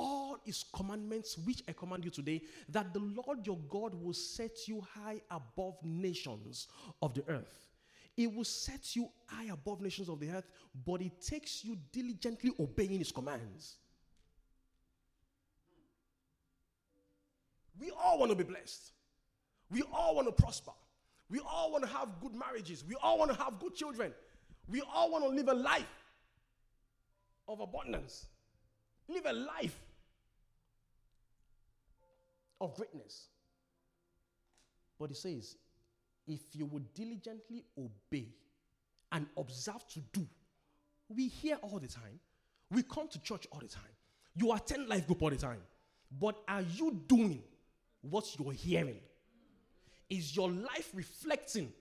All 0.01 0.39
his 0.45 0.65
commandments, 0.73 1.37
which 1.39 1.65
I 1.69 1.73
command 1.73 2.05
you 2.05 2.11
today, 2.11 2.43
that 2.69 2.95
the 2.95 3.01
Lord 3.01 3.45
your 3.45 3.59
God 3.69 3.95
will 4.01 4.13
set 4.13 4.69
you 4.69 4.81
high 4.95 5.21
above 5.29 5.75
nations 5.83 6.69
of 7.03 7.15
the 7.15 7.25
earth. 7.27 7.69
It 8.17 8.33
will 8.33 8.45
set 8.45 8.95
you 8.95 9.09
high 9.27 9.53
above 9.53 9.81
nations 9.81 10.09
of 10.09 10.21
the 10.21 10.31
earth, 10.31 10.47
but 10.87 11.03
it 11.03 11.21
takes 11.21 11.65
you 11.65 11.77
diligently 11.91 12.53
obeying 12.61 12.99
his 12.99 13.11
commands. 13.11 13.79
We 17.81 17.91
all 17.91 18.21
want 18.21 18.31
to 18.31 18.37
be 18.37 18.45
blessed. 18.45 18.93
We 19.71 19.83
all 19.93 20.15
want 20.15 20.29
to 20.29 20.33
prosper. 20.33 20.73
We 21.29 21.41
all 21.41 21.73
want 21.73 21.83
to 21.85 21.91
have 21.91 22.09
good 22.21 22.37
marriages. 22.37 22.85
We 22.89 22.95
all 23.03 23.19
want 23.19 23.33
to 23.33 23.37
have 23.37 23.59
good 23.59 23.75
children. 23.75 24.15
We 24.69 24.81
all 24.95 25.11
want 25.11 25.25
to 25.25 25.31
live 25.31 25.49
a 25.49 25.55
life 25.55 26.05
of 27.49 27.59
abundance. 27.59 28.27
Live 29.09 29.27
a 29.27 29.33
life 29.33 29.77
of 32.61 32.75
greatness. 32.75 33.29
But 34.99 35.11
he 35.11 35.15
says, 35.15 35.57
if 36.27 36.41
you 36.53 36.67
would 36.67 36.93
diligently 36.95 37.65
obey 37.77 38.29
and 39.13 39.27
observe 39.37 39.87
to 39.89 40.01
do, 40.13 40.27
we 41.09 41.29
hear 41.29 41.57
all 41.63 41.79
the 41.79 41.89
time. 41.89 42.21
We 42.71 42.83
come 42.83 43.09
to 43.09 43.23
church 43.23 43.47
all 43.51 43.61
the 43.61 43.69
time. 43.69 43.85
You 44.35 44.53
attend 44.53 44.89
life 44.89 45.07
group 45.07 45.23
all 45.23 45.31
the 45.31 45.37
time. 45.37 45.61
But 46.21 46.37
are 46.47 46.63
you 46.63 47.01
doing 47.07 47.43
what 48.03 48.27
you're 48.39 48.53
hearing? 48.53 49.01
Is 50.11 50.35
your 50.37 50.51
life 50.51 50.91
reflecting 50.95 51.73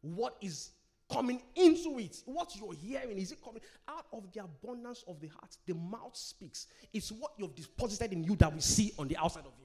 what 0.00 0.36
is 0.40 0.70
coming 1.10 1.42
into 1.54 1.98
it? 1.98 2.22
What 2.26 2.54
you're 2.56 2.74
hearing, 2.74 3.18
is 3.18 3.32
it 3.32 3.42
coming 3.42 3.62
out 3.88 4.06
of 4.12 4.24
the 4.32 4.42
abundance 4.42 5.04
of 5.08 5.20
the 5.20 5.28
heart? 5.28 5.56
The 5.66 5.74
mouth 5.74 6.14
speaks. 6.16 6.66
It's 6.92 7.10
what 7.10 7.32
you've 7.38 7.54
deposited 7.54 8.12
in 8.12 8.24
you 8.24 8.36
that 8.36 8.52
we 8.52 8.60
see 8.60 8.92
on 8.98 9.08
the 9.08 9.16
outside 9.16 9.46
of 9.46 9.52
you. 9.58 9.63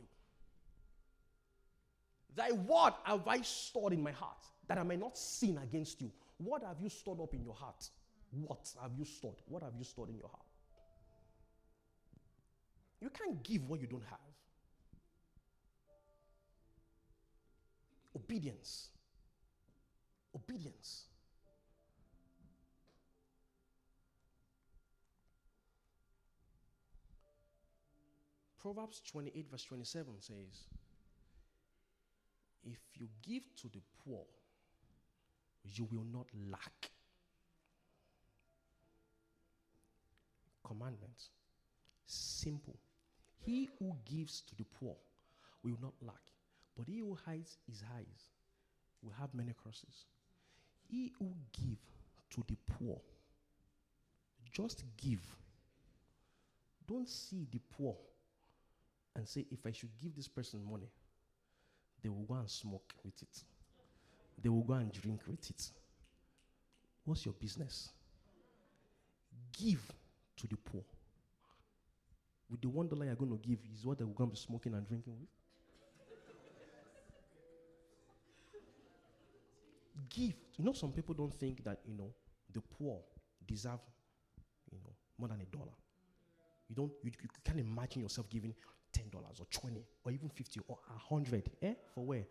Thy 2.39 2.53
word 2.53 2.93
have 3.03 3.27
I 3.27 3.41
stored 3.41 3.91
in 3.91 4.01
my 4.01 4.13
heart 4.13 4.46
that 4.69 4.77
I 4.77 4.84
may 4.84 4.96
not 4.96 5.17
sin 5.17 5.60
against 5.62 6.00
you. 6.00 6.10
What 6.38 6.63
have 6.63 6.77
you 6.81 6.88
stored 6.88 7.19
up 7.19 7.34
in 7.34 7.43
your 7.43 7.53
heart? 7.53 7.89
What 8.31 8.72
have 8.81 8.91
you 8.98 9.03
stored? 9.03 9.36
What 9.50 9.62
have 9.62 9.74
you 9.77 9.84
stored 9.84 10.08
in 10.08 10.15
your 10.15 10.29
heart? 10.29 10.46
You 13.01 13.10
can't 13.10 13.43
give 13.43 13.67
what 13.67 13.81
you 13.81 13.88
don't 13.88 14.05
have. 14.10 14.19
Obedience. 18.15 18.88
Obedience. 20.34 21.08
Proverbs 28.62 29.01
28, 29.12 29.46
verse 29.51 29.63
27 29.65 30.13
says, 30.19 30.36
If 32.65 32.79
you 32.95 33.07
give 33.21 33.43
to 33.57 33.69
the 33.69 33.81
poor, 34.03 34.23
you 35.63 35.87
will 35.91 36.05
not 36.11 36.27
lack. 36.51 36.91
Commandment. 40.65 41.29
Simple. 42.05 42.77
He 43.39 43.69
who 43.79 43.95
gives 44.05 44.41
to 44.41 44.55
the 44.55 44.65
poor 44.79 44.95
will 45.63 45.77
not 45.81 45.93
lack. 46.01 46.21
But 46.77 46.87
he 46.87 46.99
who 46.99 47.17
hides 47.25 47.57
his 47.67 47.83
eyes 47.95 48.29
will 49.01 49.13
have 49.19 49.33
many 49.33 49.53
curses. 49.63 50.05
He 50.89 51.13
who 51.19 51.33
give 51.51 51.79
to 52.31 52.43
the 52.47 52.57
poor, 52.73 52.99
just 54.51 54.83
give. 54.97 55.21
Don't 56.87 57.09
see 57.09 57.47
the 57.51 57.59
poor 57.77 57.95
and 59.15 59.27
say, 59.27 59.45
if 59.51 59.65
I 59.65 59.71
should 59.71 59.89
give 60.01 60.15
this 60.15 60.27
person 60.27 60.63
money, 60.69 60.89
they 62.01 62.10
will 62.10 62.25
go 62.27 62.36
and 62.36 62.50
smoke 62.50 62.94
with 63.03 63.22
it. 63.22 63.44
They 64.41 64.50
will 64.50 64.63
go 64.63 64.74
and 64.74 64.91
drink 64.91 65.22
with 65.27 65.50
it. 65.50 65.72
What's 67.06 67.25
your 67.25 67.34
business? 67.34 67.89
Give 69.58 69.82
to 70.38 70.48
the 70.48 70.56
poor. 70.58 70.84
With 72.50 72.62
the 72.62 72.70
one 72.70 72.88
dollar 72.88 73.06
you're 73.06 73.15
going 73.15 73.32
to 73.32 73.48
give 73.48 73.60
is 73.74 73.86
what 73.86 73.98
they're 73.98 74.08
going 74.08 74.29
to 74.29 74.34
be 74.34 74.39
smoking 74.39 74.74
and 74.74 74.88
drinking 74.88 75.13
with. 75.20 75.29
give. 80.10 80.34
You 80.58 80.65
know, 80.65 80.74
some 80.74 80.91
people 80.91 81.13
don't 81.13 81.34
think 81.34 81.63
that, 81.63 81.79
you 81.86 81.96
know, 81.96 82.12
the 82.53 82.62
poor 82.62 83.00
deserve, 83.48 83.79
you 84.72 84.77
know, 84.79 84.91
more 85.18 85.29
than 85.29 85.41
a 85.41 85.56
dollar. 85.56 85.75
You 86.70 86.75
don't, 86.75 86.91
you, 87.03 87.12
you 87.22 87.29
can't 87.44 87.60
imagine 87.60 88.01
yourself 88.01 88.29
giving 88.29 88.53
$10 88.93 89.13
or 89.15 89.46
20 89.51 89.86
or 90.03 90.12
even 90.12 90.29
50 90.29 90.62
or 90.67 90.77
100. 91.10 91.50
Eh? 91.62 91.74
For 91.93 92.05
where? 92.05 92.25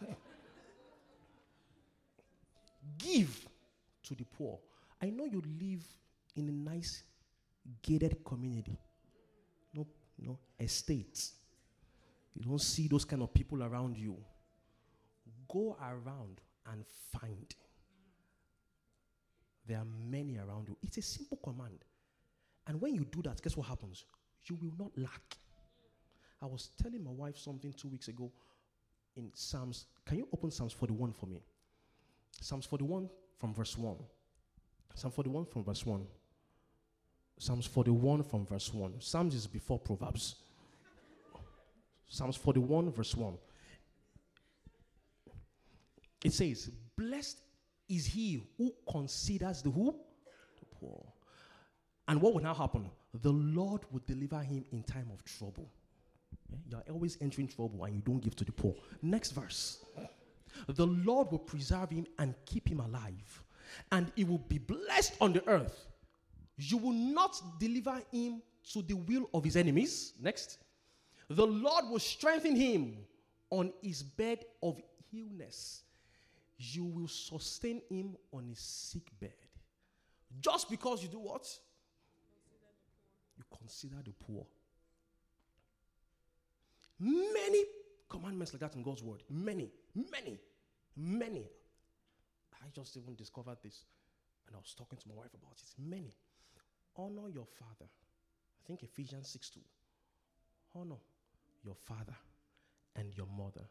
Give 2.98 3.48
to 4.04 4.14
the 4.14 4.24
poor. 4.24 4.58
I 5.02 5.10
know 5.10 5.24
you 5.24 5.42
live 5.60 5.84
in 6.36 6.48
a 6.48 6.52
nice 6.52 7.02
gated 7.82 8.24
community. 8.24 8.78
No, 9.74 9.86
no 10.18 10.38
estate. 10.58 11.30
You 12.34 12.44
don't 12.44 12.60
see 12.60 12.88
those 12.88 13.04
kind 13.04 13.22
of 13.22 13.32
people 13.34 13.62
around 13.62 13.96
you. 13.96 14.16
Go 15.48 15.76
around 15.80 16.40
and 16.70 16.84
find. 17.12 17.54
There 19.66 19.78
are 19.78 19.86
many 20.08 20.38
around 20.38 20.68
you. 20.68 20.76
It's 20.82 20.98
a 20.98 21.02
simple 21.02 21.38
command. 21.42 21.84
And 22.66 22.80
when 22.80 22.94
you 22.94 23.04
do 23.04 23.22
that, 23.22 23.42
guess 23.42 23.56
what 23.56 23.66
happens? 23.66 24.04
You 24.44 24.56
will 24.60 24.72
not 24.78 24.90
lack. 24.96 25.36
I 26.42 26.46
was 26.46 26.70
telling 26.82 27.04
my 27.04 27.10
wife 27.10 27.36
something 27.36 27.72
two 27.72 27.88
weeks 27.88 28.08
ago. 28.08 28.30
in 29.16 29.30
Psalms. 29.34 29.86
Can 30.06 30.18
you 30.18 30.28
open 30.32 30.50
Psalms 30.50 30.72
41 30.72 31.12
for 31.12 31.26
me? 31.26 31.42
Psalms 32.40 32.66
41 32.66 33.08
from 33.38 33.54
verse 33.54 33.76
1. 33.76 33.96
Psalm 34.94 35.12
41 35.12 35.44
from 35.46 35.64
verse 35.64 35.84
1. 35.84 36.06
Psalms 37.38 37.66
41 37.66 38.22
from 38.22 38.46
verse 38.46 38.72
1. 38.72 39.00
Psalms 39.00 39.34
is 39.34 39.46
before 39.46 39.78
Proverbs. 39.78 40.36
Psalms 42.08 42.36
41, 42.36 42.90
verse 42.90 43.14
1. 43.14 43.38
It 46.24 46.32
says, 46.32 46.70
Blessed 46.96 47.38
is 47.88 48.04
he 48.04 48.42
who 48.58 48.74
considers 48.90 49.62
the 49.62 49.70
who? 49.70 49.94
The 50.58 50.66
poor. 50.66 51.06
And 52.08 52.20
what 52.20 52.34
will 52.34 52.42
now 52.42 52.52
happen? 52.52 52.90
The 53.22 53.30
Lord 53.30 53.82
will 53.90 54.02
deliver 54.06 54.40
him 54.40 54.64
in 54.72 54.82
time 54.82 55.08
of 55.12 55.24
trouble. 55.24 55.70
You're 56.68 56.82
always 56.90 57.18
entering 57.20 57.48
trouble 57.48 57.84
and 57.84 57.94
you 57.94 58.00
don't 58.00 58.20
give 58.20 58.36
to 58.36 58.44
the 58.44 58.52
poor. 58.52 58.74
Next 59.02 59.32
verse. 59.32 59.84
The 60.68 60.86
Lord 60.86 61.30
will 61.30 61.38
preserve 61.38 61.90
him 61.90 62.06
and 62.18 62.34
keep 62.44 62.68
him 62.68 62.80
alive, 62.80 63.42
and 63.92 64.10
he 64.16 64.24
will 64.24 64.38
be 64.38 64.58
blessed 64.58 65.14
on 65.20 65.32
the 65.32 65.46
earth. 65.48 65.86
You 66.56 66.76
will 66.76 66.92
not 66.92 67.40
deliver 67.58 68.00
him 68.12 68.42
to 68.72 68.82
the 68.82 68.94
will 68.94 69.30
of 69.32 69.44
his 69.44 69.56
enemies. 69.56 70.12
Next. 70.20 70.58
The 71.28 71.46
Lord 71.46 71.84
will 71.88 72.00
strengthen 72.00 72.56
him 72.56 72.98
on 73.50 73.72
his 73.82 74.02
bed 74.02 74.44
of 74.62 74.80
illness. 75.12 75.82
You 76.58 76.84
will 76.84 77.08
sustain 77.08 77.80
him 77.88 78.16
on 78.32 78.48
his 78.48 78.58
sick 78.58 79.08
bed. 79.20 79.32
Just 80.40 80.68
because 80.68 81.02
you 81.02 81.08
do 81.08 81.20
what? 81.20 81.48
You 83.38 83.44
consider 83.56 83.96
the 84.04 84.12
poor. 84.12 84.44
Many 87.00 87.64
commandments 88.08 88.52
like 88.52 88.60
that 88.60 88.76
in 88.76 88.82
God's 88.82 89.02
word. 89.02 89.22
Many, 89.30 89.70
many, 89.94 90.38
many. 90.96 91.48
I 92.52 92.68
just 92.74 92.96
even 92.96 93.14
discovered 93.14 93.56
this 93.62 93.84
and 94.46 94.56
I 94.56 94.58
was 94.58 94.74
talking 94.74 94.98
to 94.98 95.08
my 95.08 95.14
wife 95.14 95.32
about 95.32 95.56
it. 95.56 95.70
Many. 95.78 96.14
Honor 96.96 97.28
your 97.32 97.46
father. 97.46 97.88
I 97.88 98.66
think 98.66 98.82
Ephesians 98.82 99.28
6 99.28 99.50
2. 99.50 99.60
Honor 100.74 101.00
your 101.64 101.76
father 101.86 102.16
and 102.96 103.16
your 103.16 103.26
mother. 103.26 103.64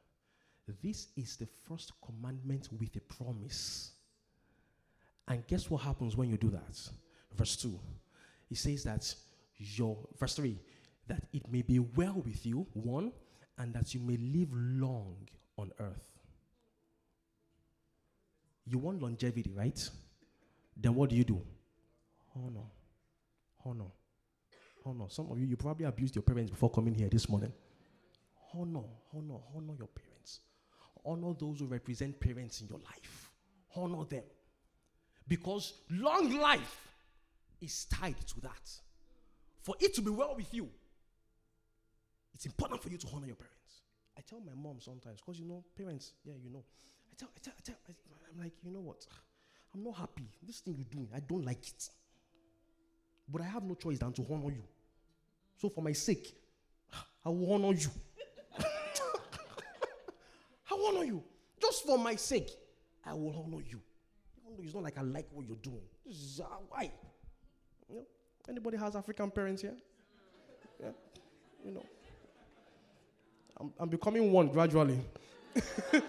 This 0.82 1.08
is 1.18 1.36
the 1.36 1.48
first 1.68 1.92
commandment 2.06 2.70
with 2.80 2.96
a 2.96 3.02
promise. 3.02 3.92
And 5.28 5.46
guess 5.48 5.70
what 5.70 5.82
happens 5.82 6.16
when 6.16 6.30
you 6.30 6.38
do 6.38 6.50
that? 6.52 6.80
Verse 7.36 7.56
2. 7.58 7.78
He 8.48 8.56
says 8.56 8.84
that 8.84 9.14
your, 9.58 9.98
verse 10.20 10.36
3, 10.36 10.58
that 11.10 11.24
it 11.34 11.52
may 11.52 11.62
be 11.62 11.80
well 11.80 12.22
with 12.26 12.46
you, 12.46 12.66
one, 12.74 13.12
and 13.58 13.74
that 13.74 13.94
you 13.94 14.00
may 14.00 14.16
live 14.18 14.50
long 14.54 15.28
on 15.58 15.72
earth. 15.80 16.06
You 18.66 18.78
want 18.78 19.02
longevity, 19.02 19.52
right? 19.54 19.90
Then 20.78 20.96
what 20.96 21.10
do 21.10 21.16
you 21.16 21.24
do? 21.24 21.42
Honor. 22.36 22.68
Honor. 23.66 23.92
Honor. 24.86 25.06
Some 25.10 25.32
of 25.32 25.40
you, 25.40 25.48
you 25.48 25.58
probably 25.58 25.86
abused 25.86 26.16
your 26.16 26.24
parents 26.24 26.52
before 26.52 26.70
coming 26.70 26.94
here 26.94 27.10
this 27.10 27.28
morning. 27.28 27.52
Honor, 28.54 28.84
honor, 29.14 29.40
honor 29.56 29.74
your 29.78 29.88
parents. 29.88 30.40
Honor 31.06 31.34
those 31.38 31.60
who 31.60 31.66
represent 31.66 32.20
parents 32.20 32.62
in 32.62 32.68
your 32.68 32.80
life. 32.80 33.32
Honor 33.76 34.06
them. 34.06 34.24
Because 35.28 35.74
long 35.90 36.40
life 36.40 36.88
is 37.62 37.86
tied 37.86 38.20
to 38.28 38.42
that. 38.42 38.70
For 39.62 39.76
it 39.80 39.94
to 39.96 40.02
be 40.02 40.12
well 40.12 40.36
with 40.36 40.54
you, 40.54 40.70
it's 42.34 42.46
important 42.46 42.82
for 42.82 42.90
you 42.90 42.98
to 42.98 43.08
honor 43.14 43.28
your 43.28 43.36
parents. 43.36 43.84
I 44.18 44.22
tell 44.22 44.40
my 44.40 44.54
mom 44.56 44.80
sometimes, 44.80 45.20
because 45.22 45.40
you 45.40 45.46
know, 45.46 45.64
parents, 45.78 46.14
yeah, 46.24 46.34
you 46.44 46.50
know. 46.50 46.64
I 47.12 47.16
tell, 47.18 47.30
I 47.36 47.40
tell, 47.42 47.54
I 47.58 47.62
tell, 47.64 47.76
I, 47.88 47.94
I'm 48.34 48.44
like, 48.44 48.54
you 48.64 48.72
know 48.72 48.82
what? 48.82 49.06
I'm 49.74 49.84
not 49.84 49.96
happy. 49.96 50.28
This 50.46 50.60
thing 50.60 50.76
you're 50.78 50.86
doing, 50.92 51.10
I 51.16 51.20
don't 51.20 51.46
like 51.46 51.68
it. 51.68 51.90
But 53.32 53.42
I 53.42 53.46
have 53.46 53.64
no 53.64 53.76
choice 53.76 54.00
than 54.00 54.12
to 54.14 54.26
honor 54.30 54.52
you. 54.52 54.64
So 55.58 55.70
for 55.70 55.82
my 55.82 55.94
sake, 55.94 56.36
I 57.26 57.30
will 57.30 57.54
honor 57.54 57.74
you. 57.78 57.90
I 60.72 60.74
will 60.74 60.88
honor 60.88 61.06
you. 61.06 61.24
Just 61.62 61.86
for 61.86 61.98
my 61.98 62.16
sake, 62.16 62.52
I 63.06 63.14
will 63.14 63.46
honor 63.46 63.64
you. 63.70 63.80
It's 64.64 64.74
not 64.74 64.84
like 64.84 64.98
I 64.98 65.02
like 65.02 65.28
what 65.32 65.46
you're 65.46 65.58
doing. 65.58 65.82
This 66.06 66.16
is, 66.16 66.40
uh, 66.40 66.46
why? 66.70 66.92
You 67.88 67.96
know, 67.96 68.06
anybody 68.50 68.78
has 68.78 68.96
African 68.96 69.30
parents 69.32 69.62
here? 69.62 69.76
Yeah. 70.82 70.90
You 71.64 71.72
know. 71.72 71.86
I'm, 73.60 73.74
I'm 73.80 73.90
becoming 73.90 74.32
one 74.32 74.48
gradually. 74.48 75.00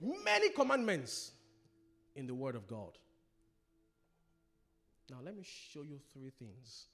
Many 0.00 0.50
commandments 0.50 1.32
in 2.14 2.26
the 2.26 2.34
Word 2.34 2.54
of 2.54 2.66
God. 2.66 2.96
Now, 5.10 5.18
let 5.24 5.36
me 5.36 5.42
show 5.42 5.82
you 5.82 5.98
three 6.14 6.30
things 6.38 6.86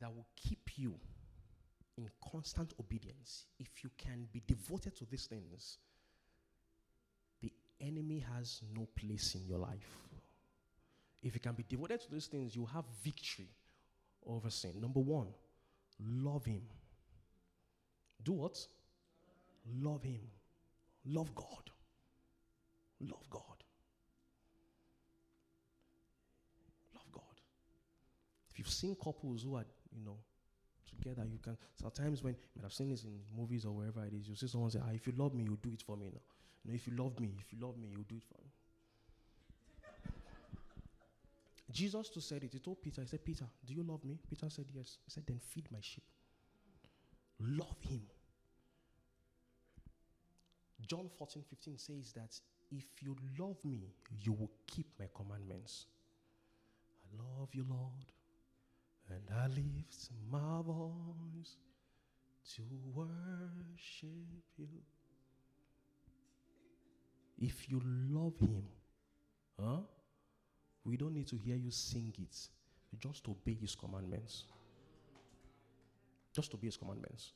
that 0.00 0.14
will 0.14 0.26
keep 0.36 0.76
you 0.76 0.94
in 1.96 2.10
constant 2.30 2.74
obedience. 2.80 3.46
If 3.58 3.84
you 3.84 3.90
can 3.96 4.26
be 4.32 4.42
devoted 4.46 4.96
to 4.96 5.06
these 5.06 5.26
things, 5.26 5.78
the 7.40 7.52
enemy 7.80 8.24
has 8.34 8.62
no 8.74 8.88
place 8.96 9.36
in 9.36 9.46
your 9.46 9.58
life. 9.58 9.98
If 11.22 11.34
you 11.34 11.40
can 11.40 11.54
be 11.54 11.64
devoted 11.68 12.00
to 12.00 12.10
these 12.10 12.26
things, 12.26 12.56
you 12.56 12.66
have 12.66 12.84
victory 13.02 13.48
over 14.26 14.50
sin. 14.50 14.72
Number 14.80 15.00
one, 15.00 15.28
love 16.06 16.44
Him. 16.44 16.62
Do 18.22 18.32
what? 18.32 18.58
Love 19.80 20.02
Him. 20.02 20.20
Love 21.06 21.34
God. 21.34 21.70
Love 23.00 23.28
God. 23.30 23.64
Love 26.94 27.12
God. 27.12 27.22
If 28.50 28.58
you've 28.58 28.70
seen 28.70 28.96
couples 29.02 29.42
who 29.42 29.56
are, 29.56 29.64
you 29.92 30.04
know, 30.04 30.16
together, 30.86 31.26
you 31.30 31.38
can 31.38 31.56
sometimes 31.80 32.22
when 32.22 32.36
have 32.62 32.72
seen 32.72 32.88
this 32.90 33.04
in 33.04 33.18
movies 33.36 33.64
or 33.64 33.72
wherever 33.72 34.04
it 34.04 34.14
is, 34.14 34.28
you 34.28 34.34
see 34.34 34.46
someone 34.46 34.70
say, 34.70 34.80
ah, 34.82 34.92
if 34.94 35.06
you 35.06 35.12
love 35.16 35.34
me, 35.34 35.44
you 35.44 35.58
do 35.62 35.70
it 35.70 35.82
for 35.82 35.96
me 35.96 36.06
now. 36.06 36.20
You 36.64 36.70
know, 36.70 36.74
if 36.74 36.86
you 36.86 36.94
love 36.96 37.18
me, 37.20 37.34
if 37.38 37.52
you 37.52 37.58
love 37.60 37.76
me, 37.76 37.88
you 37.88 38.04
do 38.08 38.16
it 38.16 38.24
for 38.24 38.40
me. 38.42 38.50
Jesus 41.74 42.08
too 42.08 42.20
said 42.20 42.44
it. 42.44 42.52
He 42.52 42.60
told 42.60 42.80
Peter, 42.80 43.00
he 43.00 43.08
said, 43.08 43.24
Peter, 43.24 43.46
do 43.66 43.74
you 43.74 43.82
love 43.82 44.04
me? 44.04 44.16
Peter 44.30 44.48
said, 44.48 44.66
yes. 44.72 44.98
He 45.04 45.10
said, 45.10 45.24
then 45.26 45.40
feed 45.40 45.66
my 45.72 45.80
sheep. 45.80 46.04
Love 47.40 47.76
him. 47.80 48.02
John 50.86 51.10
14, 51.18 51.42
15 51.50 51.78
says 51.78 52.12
that 52.12 52.38
if 52.70 52.84
you 53.02 53.16
love 53.38 53.56
me, 53.64 53.92
you 54.22 54.32
will 54.32 54.52
keep 54.68 54.86
my 55.00 55.06
commandments. 55.16 55.86
I 57.02 57.22
love 57.40 57.48
you, 57.52 57.64
Lord, 57.68 58.12
and 59.10 59.22
I 59.36 59.48
lift 59.48 60.10
my 60.30 60.62
voice 60.62 61.56
to 62.54 62.62
worship 62.94 64.08
you. 64.56 64.68
If 67.36 67.68
you 67.68 67.82
love 67.84 68.38
him, 68.38 68.64
huh? 69.60 69.80
We 70.84 70.96
don't 70.96 71.14
need 71.14 71.26
to 71.28 71.36
hear 71.36 71.56
you 71.56 71.70
sing 71.70 72.14
it. 72.18 72.36
Just 73.00 73.28
obey 73.28 73.54
his 73.54 73.74
commandments. 73.74 74.44
Just 76.34 76.54
obey 76.54 76.66
his 76.66 76.76
commandments. 76.76 77.32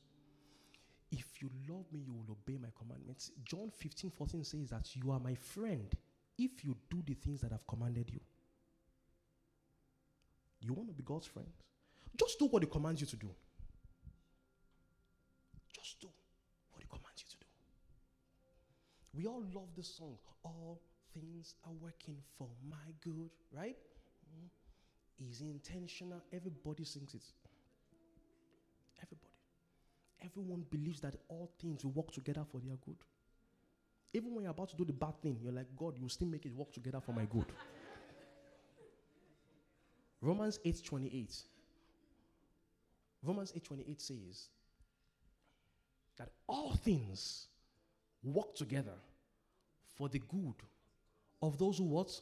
If 1.10 1.40
you 1.40 1.50
love 1.68 1.86
me, 1.92 2.00
you 2.04 2.12
will 2.12 2.36
obey 2.36 2.58
my 2.60 2.68
commandments. 2.78 3.30
John 3.44 3.70
15, 3.74 4.10
14 4.10 4.44
says 4.44 4.68
that 4.68 4.94
you 4.94 5.10
are 5.10 5.18
my 5.18 5.34
friend 5.34 5.90
if 6.36 6.64
you 6.64 6.76
do 6.90 7.02
the 7.06 7.14
things 7.14 7.40
that 7.40 7.52
I've 7.52 7.66
commanded 7.66 8.10
you. 8.10 8.20
You 10.60 10.74
want 10.74 10.88
to 10.88 10.94
be 10.94 11.02
God's 11.02 11.26
friend? 11.26 11.48
Just 12.16 12.38
do 12.38 12.46
what 12.46 12.62
He 12.62 12.68
commands 12.68 13.00
you 13.00 13.06
to 13.06 13.16
do. 13.16 13.30
Just 15.72 16.00
do 16.00 16.08
what 16.72 16.82
He 16.82 16.88
commands 16.88 17.24
you 17.24 17.30
to 17.30 17.36
do. 17.38 17.46
We 19.14 19.26
all 19.26 19.42
love 19.54 19.68
this 19.76 19.88
song. 19.88 20.16
All 20.44 20.80
things 21.14 21.54
are 21.64 21.72
working 21.80 22.16
for 22.36 22.48
my 22.68 22.76
good, 23.02 23.30
right? 23.52 23.76
Mm-hmm. 24.28 25.30
Is 25.30 25.40
intentional. 25.40 26.22
Everybody 26.32 26.84
sings 26.84 27.14
it. 27.14 27.22
Everybody. 28.98 29.32
Everyone 30.24 30.64
believes 30.70 31.00
that 31.00 31.16
all 31.28 31.50
things 31.60 31.84
will 31.84 31.92
work 31.92 32.10
together 32.12 32.44
for 32.50 32.60
their 32.60 32.76
good. 32.84 32.96
Even 34.14 34.34
when 34.34 34.44
you're 34.44 34.52
about 34.52 34.68
to 34.70 34.76
do 34.76 34.84
the 34.84 34.92
bad 34.92 35.20
thing, 35.20 35.38
you're 35.42 35.52
like, 35.52 35.66
God, 35.76 35.96
you 35.96 36.02
will 36.02 36.08
still 36.08 36.28
make 36.28 36.46
it 36.46 36.54
work 36.54 36.72
together 36.72 37.00
for 37.00 37.12
my 37.12 37.24
good. 37.24 37.46
Romans 40.20 40.58
8:28. 40.64 41.42
Romans 43.22 43.52
8:28 43.52 44.00
says 44.00 44.48
that 46.16 46.30
all 46.46 46.74
things 46.74 47.48
work 48.22 48.54
together 48.54 48.94
for 49.96 50.08
the 50.08 50.18
good 50.18 50.54
of 51.42 51.58
those 51.58 51.78
who 51.78 51.84
what? 51.84 52.20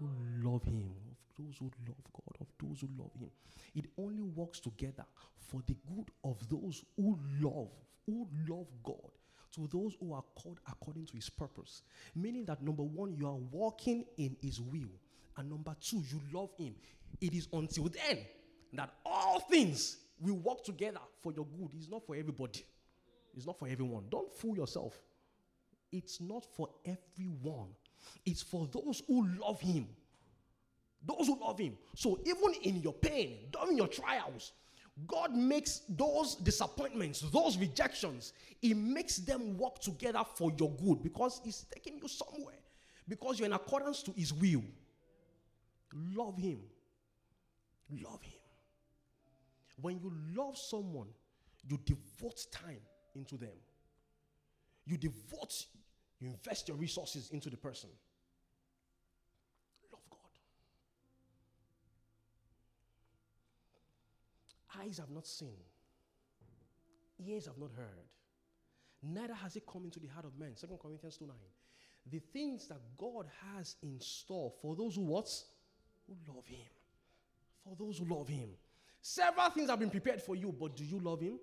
who 0.00 0.08
love 0.42 0.64
Him, 0.64 0.90
of 1.10 1.44
those 1.44 1.58
who 1.58 1.70
love 1.86 2.04
God, 2.12 2.36
of 2.40 2.46
those 2.62 2.80
who 2.80 2.88
love 2.98 3.12
Him. 3.18 3.30
It 3.74 3.86
only 3.98 4.22
works 4.22 4.60
together 4.60 5.04
for 5.36 5.62
the 5.66 5.76
good 5.94 6.10
of 6.24 6.36
those 6.48 6.84
who 6.96 7.18
love, 7.40 7.70
who 8.06 8.26
love 8.48 8.66
God, 8.82 9.10
to 9.54 9.68
those 9.72 9.96
who 10.00 10.12
are 10.12 10.24
called 10.34 10.60
according 10.68 11.06
to 11.06 11.14
His 11.14 11.28
purpose. 11.28 11.82
Meaning 12.14 12.44
that 12.46 12.62
number 12.62 12.82
one, 12.82 13.14
you 13.14 13.26
are 13.26 13.38
walking 13.52 14.04
in 14.16 14.36
His 14.40 14.60
will, 14.60 14.90
and 15.36 15.50
number 15.50 15.74
two, 15.80 16.02
you 16.10 16.20
love 16.32 16.50
Him. 16.58 16.74
It 17.20 17.34
is 17.34 17.48
until 17.52 17.88
then 17.88 18.18
that 18.72 18.90
all 19.04 19.40
things 19.40 19.98
will 20.20 20.36
work 20.36 20.64
together 20.64 21.00
for 21.22 21.32
your 21.32 21.46
good. 21.46 21.70
It's 21.76 21.90
not 21.90 22.06
for 22.06 22.16
everybody, 22.16 22.64
it's 23.36 23.46
not 23.46 23.58
for 23.58 23.68
everyone. 23.68 24.04
Don't 24.10 24.32
fool 24.32 24.56
yourself. 24.56 24.98
It's 25.92 26.20
not 26.20 26.44
for 26.56 26.68
everyone, 26.84 27.70
it's 28.24 28.42
for 28.42 28.68
those 28.72 29.02
who 29.06 29.26
love 29.38 29.60
Him. 29.60 29.86
Those 31.04 31.26
who 31.28 31.38
love 31.40 31.58
Him. 31.58 31.76
So 31.94 32.18
even 32.24 32.54
in 32.62 32.82
your 32.82 32.92
pain, 32.92 33.36
during 33.52 33.76
your 33.76 33.88
trials, 33.88 34.52
God 35.06 35.34
makes 35.34 35.82
those 35.88 36.34
disappointments, 36.34 37.20
those 37.20 37.56
rejections, 37.56 38.32
He 38.60 38.74
makes 38.74 39.16
them 39.16 39.56
work 39.56 39.78
together 39.80 40.22
for 40.34 40.52
your 40.58 40.70
good 40.70 41.02
because 41.02 41.40
He's 41.44 41.64
taking 41.72 41.98
you 41.98 42.08
somewhere. 42.08 42.56
Because 43.08 43.38
you're 43.38 43.46
in 43.46 43.52
accordance 43.52 44.02
to 44.04 44.12
His 44.12 44.32
will. 44.32 44.62
Love 46.14 46.38
Him. 46.38 46.60
Love 47.90 48.22
Him. 48.22 48.32
When 49.80 49.98
you 49.98 50.12
love 50.36 50.58
someone, 50.58 51.08
you 51.68 51.78
devote 51.84 52.46
time 52.52 52.80
into 53.14 53.36
them. 53.36 53.56
You 54.86 54.96
devote, 54.96 55.66
you 56.20 56.28
invest 56.28 56.68
your 56.68 56.76
resources 56.76 57.30
into 57.30 57.48
the 57.48 57.56
person. 57.56 57.88
Love 59.90 60.02
God. 60.10 60.18
Eyes 64.82 64.98
have 64.98 65.10
not 65.10 65.26
seen, 65.26 65.56
ears 67.26 67.46
have 67.46 67.58
not 67.58 67.70
heard, 67.76 68.06
neither 69.02 69.34
has 69.34 69.56
it 69.56 69.64
come 69.66 69.84
into 69.84 69.98
the 69.98 70.08
heart 70.08 70.26
of 70.26 70.38
man. 70.38 70.52
2 70.60 70.66
Corinthians 70.80 71.16
2 71.16 71.26
9. 71.26 71.34
The 72.10 72.18
things 72.32 72.68
that 72.68 72.80
God 72.98 73.26
has 73.54 73.76
in 73.82 73.98
store 74.00 74.52
for 74.60 74.76
those 74.76 74.96
who 74.96 75.02
what? 75.02 75.30
Who 76.06 76.16
love 76.34 76.46
Him. 76.46 76.66
For 77.64 77.76
those 77.78 77.98
who 77.98 78.04
love 78.04 78.28
Him. 78.28 78.50
Several 79.00 79.48
things 79.50 79.70
have 79.70 79.78
been 79.78 79.90
prepared 79.90 80.20
for 80.20 80.36
you, 80.36 80.54
but 80.58 80.76
do 80.76 80.84
you 80.84 80.98
love 80.98 81.20
Him? 81.20 81.38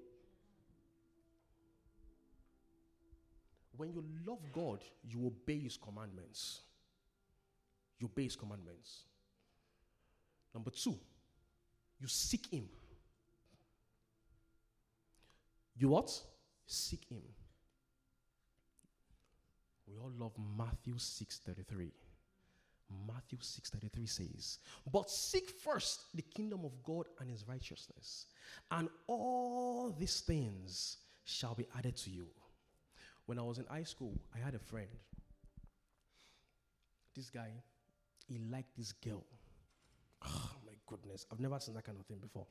When 3.78 3.94
you 3.94 4.04
love 4.26 4.40
God, 4.52 4.84
you 5.08 5.28
obey 5.28 5.60
His 5.60 5.78
commandments. 5.78 6.62
You 8.00 8.08
obey 8.08 8.24
His 8.24 8.36
commandments. 8.36 9.04
Number 10.54 10.72
two, 10.72 10.98
you 12.00 12.08
seek 12.08 12.48
Him. 12.48 12.68
You 15.78 15.90
what? 15.90 16.12
Seek 16.66 17.06
Him. 17.10 17.22
We 19.88 19.98
all 19.98 20.12
love 20.18 20.34
Matthew 20.58 20.96
6:33. 20.96 21.92
Matthew 23.06 23.40
6:33 23.40 24.08
says, 24.08 24.60
"But 24.92 25.10
seek 25.10 25.50
first 25.50 26.06
the 26.14 26.22
kingdom 26.22 26.66
of 26.66 26.84
God 26.84 27.08
and 27.20 27.30
his 27.30 27.48
righteousness, 27.48 28.28
and 28.72 28.90
all 29.08 29.92
these 29.92 30.22
things 30.22 30.98
shall 31.26 31.54
be 31.54 31.68
added 31.76 31.98
to 31.98 32.10
you." 32.10 32.30
When 33.28 33.38
I 33.38 33.44
was 33.44 33.60
in 33.60 33.66
high 33.66 33.84
school, 33.84 34.14
I 34.36 34.44
had 34.44 34.56
a 34.56 34.60
friend. 34.60 34.88
This 37.16 37.30
guy, 37.30 37.52
he 38.28 38.40
liked 38.52 38.76
this 38.76 38.92
girl. 38.92 39.24
Oh 40.26 40.52
my 40.66 40.74
goodness, 40.88 41.28
I've 41.32 41.40
never 41.40 41.60
seen 41.60 41.76
that 41.76 41.86
kind 41.86 42.00
of 42.00 42.06
thing 42.06 42.18
before. 42.18 42.48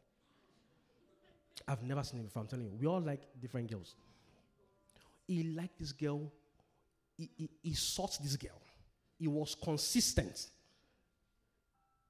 I've 1.66 1.82
never 1.82 2.04
seen 2.04 2.20
it 2.20 2.24
before. 2.24 2.42
I'm 2.42 2.48
telling 2.48 2.66
you, 2.66 2.72
we 2.78 2.86
all 2.86 3.00
like 3.00 3.22
different 3.40 3.68
girls. 3.70 3.96
He 5.26 5.42
liked 5.42 5.80
this 5.80 5.90
girl. 5.90 6.30
He, 7.16 7.28
he, 7.36 7.50
he 7.62 7.74
sought 7.74 8.16
this 8.22 8.36
girl 8.36 8.60
he 9.18 9.28
was 9.28 9.56
consistent 9.62 10.48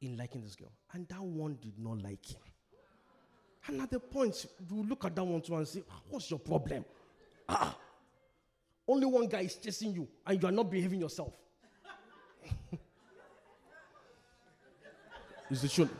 in 0.00 0.16
liking 0.16 0.42
this 0.42 0.56
girl. 0.56 0.72
And 0.92 1.06
that 1.08 1.20
one 1.20 1.58
did 1.60 1.78
not 1.78 2.02
like 2.02 2.24
him. 2.24 2.40
And 3.68 3.80
at 3.80 3.90
the 3.90 4.00
point, 4.00 4.46
you 4.70 4.82
look 4.84 5.04
at 5.04 5.14
that 5.14 5.24
one 5.24 5.40
too 5.40 5.56
and 5.56 5.66
say, 5.66 5.82
What's 6.08 6.30
your 6.30 6.38
problem? 6.38 6.84
Ah, 7.48 7.76
only 8.88 9.06
one 9.06 9.26
guy 9.26 9.40
is 9.40 9.56
chasing 9.56 9.92
you, 9.92 10.06
and 10.26 10.40
you 10.40 10.48
are 10.48 10.52
not 10.52 10.70
behaving 10.70 11.00
yourself. 11.00 11.32
is 15.50 15.62
the 15.62 15.68
truth? 15.68 15.90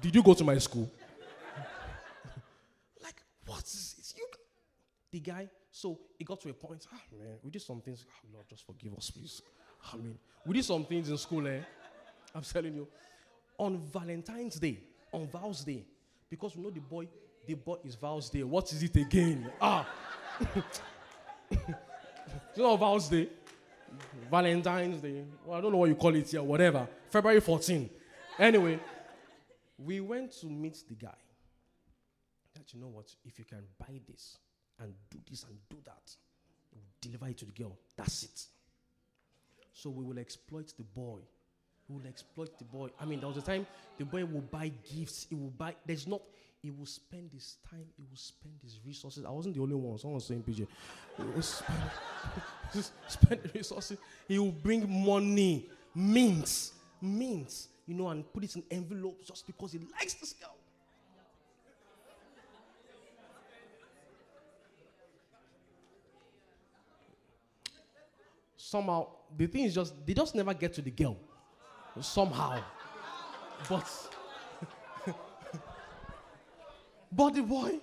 Did 0.00 0.14
you 0.14 0.22
go 0.22 0.34
to 0.34 0.44
my 0.44 0.58
school? 0.58 0.90
like, 3.02 3.22
what 3.46 3.64
is 3.64 3.94
it? 3.98 4.14
You, 4.18 4.26
the 5.10 5.20
guy, 5.20 5.48
so 5.70 5.98
it 6.18 6.24
got 6.24 6.40
to 6.42 6.50
a 6.50 6.52
point, 6.52 6.86
ah, 6.92 7.00
man, 7.18 7.38
we 7.42 7.50
did 7.50 7.62
some 7.62 7.80
things. 7.80 8.04
Oh, 8.08 8.28
Lord, 8.34 8.46
just 8.48 8.66
forgive 8.66 8.94
us, 8.94 9.10
please. 9.10 9.40
I 9.92 9.96
mean, 9.96 10.18
we 10.46 10.54
did 10.54 10.64
some 10.64 10.84
things 10.84 11.08
in 11.08 11.16
school, 11.16 11.46
eh? 11.46 11.60
I'm 12.34 12.42
telling 12.42 12.74
you. 12.74 12.88
On 13.58 13.78
Valentine's 13.78 14.58
Day, 14.58 14.78
on 15.12 15.26
Val's 15.28 15.64
Day, 15.64 15.84
because 16.28 16.56
we 16.56 16.62
know 16.62 16.70
the 16.70 16.80
boy, 16.80 17.06
the 17.46 17.54
boy 17.54 17.76
is 17.84 17.94
Val's 17.94 18.28
Day. 18.28 18.42
What 18.42 18.72
is 18.72 18.82
it 18.82 18.96
again? 18.96 19.50
Ah. 19.60 19.86
You 22.54 22.62
know 22.62 22.76
Val's 22.76 23.08
Day? 23.08 23.28
Valentine's 24.30 25.00
Day. 25.00 25.24
Well, 25.44 25.58
I 25.58 25.60
don't 25.60 25.72
know 25.72 25.78
what 25.78 25.88
you 25.88 25.94
call 25.94 26.14
it 26.14 26.30
here, 26.30 26.42
whatever. 26.42 26.86
February 27.10 27.40
14. 27.40 27.88
Anyway, 28.38 28.78
we 29.78 30.00
went 30.00 30.32
to 30.40 30.46
meet 30.46 30.82
the 30.88 30.94
guy. 30.94 31.14
That 32.54 32.72
you 32.74 32.80
know 32.80 32.88
what? 32.88 33.14
If 33.24 33.38
you 33.38 33.44
can 33.44 33.62
buy 33.78 34.00
this 34.06 34.38
and 34.80 34.92
do 35.10 35.18
this 35.28 35.44
and 35.44 35.56
do 35.70 35.76
that, 35.84 36.16
deliver 37.00 37.28
it 37.28 37.38
to 37.38 37.46
the 37.46 37.52
girl. 37.52 37.78
That's 37.96 38.22
it. 38.24 38.46
So 39.72 39.90
we 39.90 40.04
will 40.04 40.18
exploit 40.18 40.72
the 40.76 40.84
boy. 40.84 41.20
We 41.88 41.96
will 41.96 42.06
exploit 42.06 42.58
the 42.58 42.64
boy. 42.64 42.90
I 43.00 43.04
mean, 43.04 43.20
there 43.20 43.28
was 43.28 43.38
a 43.38 43.42
time 43.42 43.66
the 43.98 44.04
boy 44.04 44.24
will 44.24 44.42
buy 44.42 44.70
gifts. 44.94 45.26
He 45.28 45.34
will 45.34 45.50
buy. 45.50 45.74
There's 45.86 46.06
not. 46.06 46.20
He 46.62 46.70
will 46.70 46.86
spend 46.86 47.30
his 47.32 47.56
time. 47.68 47.86
He 47.96 48.04
will 48.08 48.16
spend 48.16 48.54
his 48.62 48.78
resources. 48.86 49.24
I 49.24 49.30
wasn't 49.30 49.56
the 49.56 49.62
only 49.62 49.74
one. 49.74 49.98
Someone 49.98 50.14
was 50.14 50.26
saying, 50.26 50.44
PJ. 50.48 50.58
He 51.16 51.22
will 51.22 51.42
spend, 51.42 51.82
spend 53.08 53.40
resources. 53.52 53.98
He 54.28 54.38
will 54.38 54.52
bring 54.52 54.88
money, 55.04 55.68
mints, 55.92 56.74
mints, 57.00 57.66
you 57.84 57.94
know, 57.94 58.08
and 58.10 58.32
put 58.32 58.44
it 58.44 58.54
in 58.54 58.62
envelopes 58.70 59.26
just 59.26 59.44
because 59.44 59.72
he 59.72 59.80
likes 60.00 60.14
this 60.14 60.34
girl. 60.34 60.54
Somehow, 68.56 69.08
the 69.36 69.48
thing 69.48 69.64
is 69.64 69.74
just 69.74 69.94
they 70.06 70.14
just 70.14 70.34
never 70.36 70.54
get 70.54 70.72
to 70.74 70.80
the 70.80 70.92
girl 70.92 71.18
somehow. 72.00 72.62
But 73.68 73.84
but 77.14 77.34
the 77.34 77.42
boy 77.42 77.78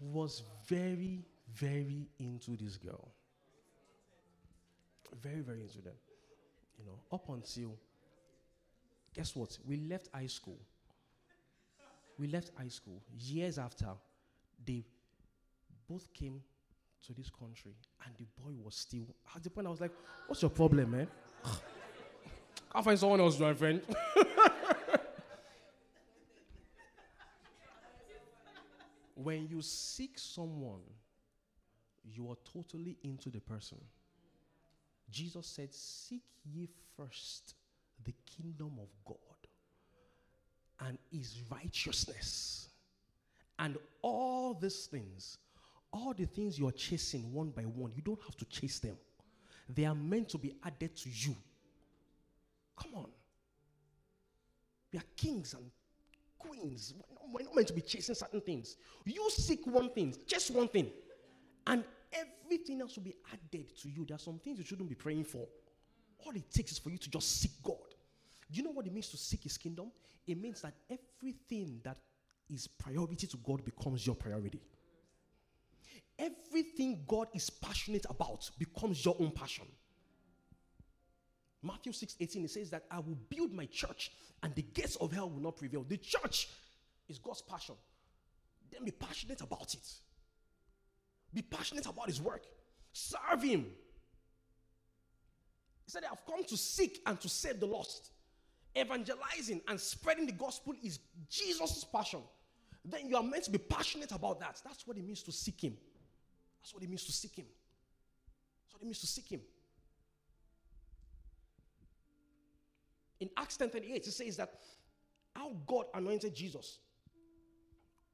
was 0.00 0.42
very, 0.66 1.24
very 1.54 2.08
into 2.18 2.56
this 2.56 2.76
girl. 2.76 3.08
Very, 5.20 5.40
very 5.40 5.62
into 5.62 5.80
them. 5.80 5.94
You 6.78 6.84
know, 6.84 6.98
up 7.12 7.28
until 7.28 7.76
guess 9.14 9.34
what? 9.34 9.58
We 9.66 9.76
left 9.76 10.08
high 10.14 10.28
school. 10.28 10.58
We 12.18 12.28
left 12.28 12.52
high 12.56 12.68
school 12.68 13.02
years 13.18 13.58
after 13.58 13.88
they 14.64 14.84
both 15.88 16.12
came 16.12 16.40
to 17.06 17.12
this 17.14 17.30
country, 17.30 17.72
and 18.04 18.14
the 18.16 18.26
boy 18.42 18.52
was 18.62 18.74
still. 18.76 19.06
At 19.34 19.42
the 19.42 19.50
point, 19.50 19.66
I 19.66 19.70
was 19.70 19.80
like, 19.80 19.92
"What's 20.26 20.42
your 20.42 20.50
problem, 20.50 20.90
man? 20.90 21.08
Can't 22.72 22.84
find 22.84 22.98
someone 22.98 23.20
else, 23.20 23.38
my 23.38 23.54
friend." 23.54 23.82
when 29.28 29.46
you 29.46 29.60
seek 29.60 30.18
someone, 30.18 30.80
you 32.02 32.30
are 32.30 32.38
totally 32.50 32.96
into 33.04 33.28
the 33.28 33.40
person. 33.40 33.76
Jesus 35.10 35.46
said, 35.46 35.68
Seek 35.74 36.22
ye 36.50 36.66
first 36.96 37.54
the 38.06 38.14
kingdom 38.24 38.72
of 38.80 38.88
God 39.04 39.18
and 40.80 40.96
his 41.12 41.42
righteousness, 41.50 42.70
and 43.58 43.76
all 44.00 44.54
these 44.54 44.86
things 44.86 45.36
all 45.92 46.14
the 46.14 46.24
things 46.24 46.58
you're 46.58 46.72
chasing 46.72 47.30
one 47.32 47.50
by 47.50 47.62
one, 47.62 47.92
you 47.94 48.02
don't 48.02 48.22
have 48.22 48.36
to 48.36 48.44
chase 48.46 48.78
them. 48.78 48.96
They 49.68 49.84
are 49.84 49.94
meant 49.94 50.30
to 50.30 50.38
be 50.38 50.54
added 50.64 50.96
to 50.96 51.08
you. 51.10 51.36
Come 52.76 52.94
on. 52.94 53.10
We 54.92 54.98
are 54.98 55.04
kings 55.16 55.54
and 55.54 55.70
queens. 56.38 56.94
We're 57.32 57.44
not 57.44 57.54
meant 57.54 57.68
to 57.68 57.74
be 57.74 57.82
chasing 57.82 58.14
certain 58.14 58.40
things. 58.40 58.76
You 59.04 59.28
seek 59.30 59.66
one 59.66 59.90
thing, 59.90 60.14
just 60.26 60.50
one 60.50 60.68
thing, 60.68 60.90
and 61.66 61.84
everything 62.12 62.80
else 62.80 62.96
will 62.96 63.04
be 63.04 63.16
added 63.32 63.76
to 63.82 63.88
you. 63.88 64.04
There 64.06 64.16
are 64.16 64.20
some 64.20 64.38
things 64.38 64.58
you 64.58 64.64
shouldn't 64.64 64.88
be 64.88 64.94
praying 64.94 65.24
for. 65.24 65.46
All 66.24 66.32
it 66.34 66.50
takes 66.50 66.72
is 66.72 66.78
for 66.78 66.90
you 66.90 66.98
to 66.98 67.10
just 67.10 67.40
seek 67.40 67.52
God. 67.62 67.76
Do 68.50 68.56
you 68.56 68.62
know 68.62 68.70
what 68.70 68.86
it 68.86 68.92
means 68.92 69.08
to 69.10 69.16
seek 69.16 69.42
his 69.42 69.58
kingdom? 69.58 69.92
It 70.26 70.40
means 70.40 70.62
that 70.62 70.74
everything 70.90 71.80
that 71.84 71.98
is 72.48 72.66
priority 72.66 73.26
to 73.26 73.36
God 73.38 73.64
becomes 73.64 74.06
your 74.06 74.16
priority. 74.16 74.60
Everything 76.18 77.04
God 77.06 77.28
is 77.34 77.50
passionate 77.50 78.06
about 78.08 78.50
becomes 78.58 79.04
your 79.04 79.16
own 79.20 79.30
passion. 79.30 79.66
Matthew 81.62 81.92
6 81.92 82.16
18, 82.20 82.44
it 82.44 82.50
says 82.50 82.70
that 82.70 82.84
I 82.90 82.98
will 82.98 83.18
build 83.28 83.52
my 83.52 83.66
church 83.66 84.12
and 84.42 84.54
the 84.54 84.62
gates 84.62 84.96
of 84.96 85.12
hell 85.12 85.28
will 85.28 85.40
not 85.40 85.56
prevail. 85.56 85.84
The 85.88 85.96
church 85.96 86.48
is 87.08 87.18
God's 87.18 87.42
passion. 87.42 87.74
Then 88.70 88.84
be 88.84 88.90
passionate 88.90 89.40
about 89.40 89.74
it. 89.74 89.92
Be 91.34 91.42
passionate 91.42 91.86
about 91.86 92.06
his 92.06 92.20
work. 92.20 92.44
Serve 92.92 93.42
him. 93.42 93.66
He 95.84 95.90
said, 95.90 96.02
I've 96.10 96.24
come 96.26 96.44
to 96.44 96.56
seek 96.56 97.00
and 97.06 97.20
to 97.20 97.28
save 97.28 97.60
the 97.60 97.66
lost. 97.66 98.10
Evangelizing 98.78 99.60
and 99.68 99.80
spreading 99.80 100.26
the 100.26 100.32
gospel 100.32 100.74
is 100.82 101.00
Jesus' 101.28 101.84
passion. 101.84 102.20
Then 102.84 103.08
you 103.08 103.16
are 103.16 103.22
meant 103.22 103.44
to 103.44 103.50
be 103.50 103.58
passionate 103.58 104.12
about 104.12 104.38
that. 104.40 104.60
That's 104.64 104.86
what 104.86 104.96
it 104.96 105.04
means 105.04 105.22
to 105.24 105.32
seek 105.32 105.62
him. 105.62 105.76
That's 106.60 106.74
what 106.74 106.82
it 106.82 106.88
means 106.88 107.04
to 107.04 107.12
seek 107.12 107.34
him. 107.34 107.46
That's 108.64 108.74
what 108.74 108.82
it 108.82 108.86
means 108.86 109.00
to 109.00 109.06
seek 109.06 109.28
him. 109.28 109.40
In 113.20 113.30
Acts 113.36 113.56
10:38, 113.56 114.06
it 114.06 114.12
says 114.12 114.36
that 114.36 114.60
how 115.34 115.52
God 115.66 115.86
anointed 115.94 116.34
Jesus 116.34 116.78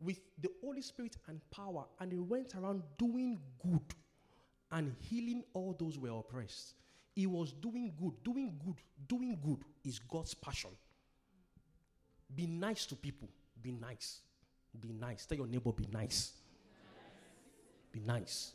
with 0.00 0.20
the 0.40 0.50
Holy 0.62 0.82
Spirit 0.82 1.16
and 1.28 1.40
power, 1.50 1.84
and 2.00 2.12
he 2.12 2.18
went 2.18 2.54
around 2.54 2.82
doing 2.98 3.38
good 3.62 3.94
and 4.70 4.94
healing 5.00 5.44
all 5.52 5.74
those 5.78 5.96
who 5.96 6.02
were 6.02 6.18
oppressed. 6.18 6.74
He 7.14 7.26
was 7.26 7.52
doing 7.52 7.92
good, 7.98 8.12
doing 8.24 8.58
good, 8.64 8.76
doing 9.06 9.38
good 9.42 9.64
is 9.84 9.98
God's 9.98 10.34
passion. 10.34 10.70
Be 12.34 12.46
nice 12.46 12.86
to 12.86 12.96
people. 12.96 13.28
Be 13.62 13.70
nice. 13.70 14.20
Be 14.80 14.92
nice. 14.92 15.24
Tell 15.24 15.38
your 15.38 15.46
neighbor, 15.46 15.72
be 15.72 15.86
nice. 15.92 16.32
Be 17.92 18.00
nice. 18.00 18.52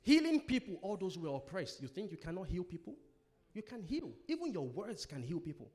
Healing 0.00 0.40
people, 0.40 0.78
all 0.80 0.96
those 0.96 1.16
who 1.16 1.30
are 1.30 1.36
oppressed. 1.36 1.82
You 1.82 1.88
think 1.88 2.10
you 2.10 2.16
cannot 2.16 2.48
heal 2.48 2.64
people? 2.64 2.94
You 3.54 3.62
can 3.62 3.82
heal. 3.82 4.10
Even 4.28 4.52
your 4.52 4.66
words 4.66 5.06
can 5.06 5.22
heal 5.22 5.40
people. 5.40 5.70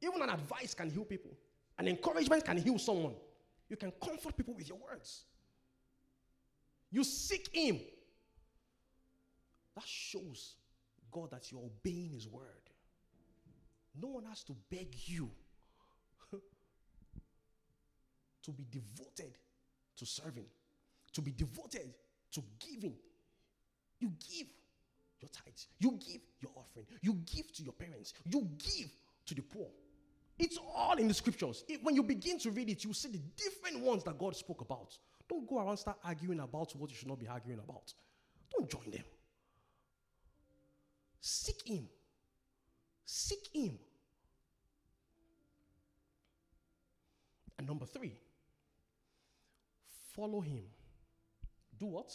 Even 0.00 0.22
an 0.22 0.30
advice 0.30 0.74
can 0.74 0.90
heal 0.90 1.04
people. 1.04 1.32
An 1.78 1.88
encouragement 1.88 2.44
can 2.44 2.58
heal 2.58 2.78
someone. 2.78 3.14
You 3.68 3.76
can 3.76 3.92
comfort 4.02 4.36
people 4.36 4.54
with 4.54 4.68
your 4.68 4.78
words. 4.78 5.24
You 6.90 7.04
seek 7.04 7.48
Him. 7.54 7.80
That 9.74 9.86
shows 9.86 10.54
God 11.10 11.30
that 11.30 11.50
you're 11.50 11.60
obeying 11.60 12.10
His 12.12 12.26
word. 12.28 12.44
No 14.00 14.08
one 14.08 14.24
has 14.24 14.44
to 14.44 14.56
beg 14.70 14.94
you 15.06 15.30
to 18.42 18.50
be 18.52 18.66
devoted 18.70 19.38
to 19.96 20.06
serving, 20.06 20.46
to 21.12 21.20
be 21.20 21.32
devoted 21.32 21.94
to 22.32 22.42
giving. 22.60 22.94
You 23.98 24.12
give 24.30 24.46
your 25.20 25.30
tithes, 25.30 25.66
you 25.78 25.92
give 25.92 26.20
your 26.40 26.52
offering, 26.56 26.86
you 27.02 27.14
give 27.34 27.52
to 27.54 27.62
your 27.62 27.72
parents, 27.72 28.14
you 28.24 28.48
give 28.58 28.90
to 29.26 29.34
the 29.34 29.42
poor. 29.42 29.68
It's 30.38 30.58
all 30.74 30.96
in 30.96 31.08
the 31.08 31.14
scriptures. 31.14 31.64
It, 31.68 31.80
when 31.82 31.96
you 31.96 32.02
begin 32.02 32.38
to 32.40 32.50
read 32.50 32.70
it, 32.70 32.84
you 32.84 32.92
see 32.92 33.08
the 33.08 33.20
different 33.36 33.84
ones 33.84 34.04
that 34.04 34.18
God 34.18 34.36
spoke 34.36 34.60
about. 34.60 34.96
Don't 35.28 35.48
go 35.48 35.58
around 35.58 35.76
start 35.76 35.98
arguing 36.04 36.40
about 36.40 36.74
what 36.76 36.90
you 36.90 36.96
should 36.96 37.08
not 37.08 37.18
be 37.18 37.26
arguing 37.26 37.58
about. 37.58 37.92
Don't 38.56 38.70
join 38.70 38.90
them. 38.90 39.04
Seek 41.20 41.66
Him. 41.66 41.88
Seek 43.04 43.48
Him. 43.52 43.78
And 47.58 47.66
number 47.66 47.84
three, 47.84 48.12
follow 50.14 50.40
Him. 50.40 50.62
Do 51.78 51.86
what? 51.86 52.10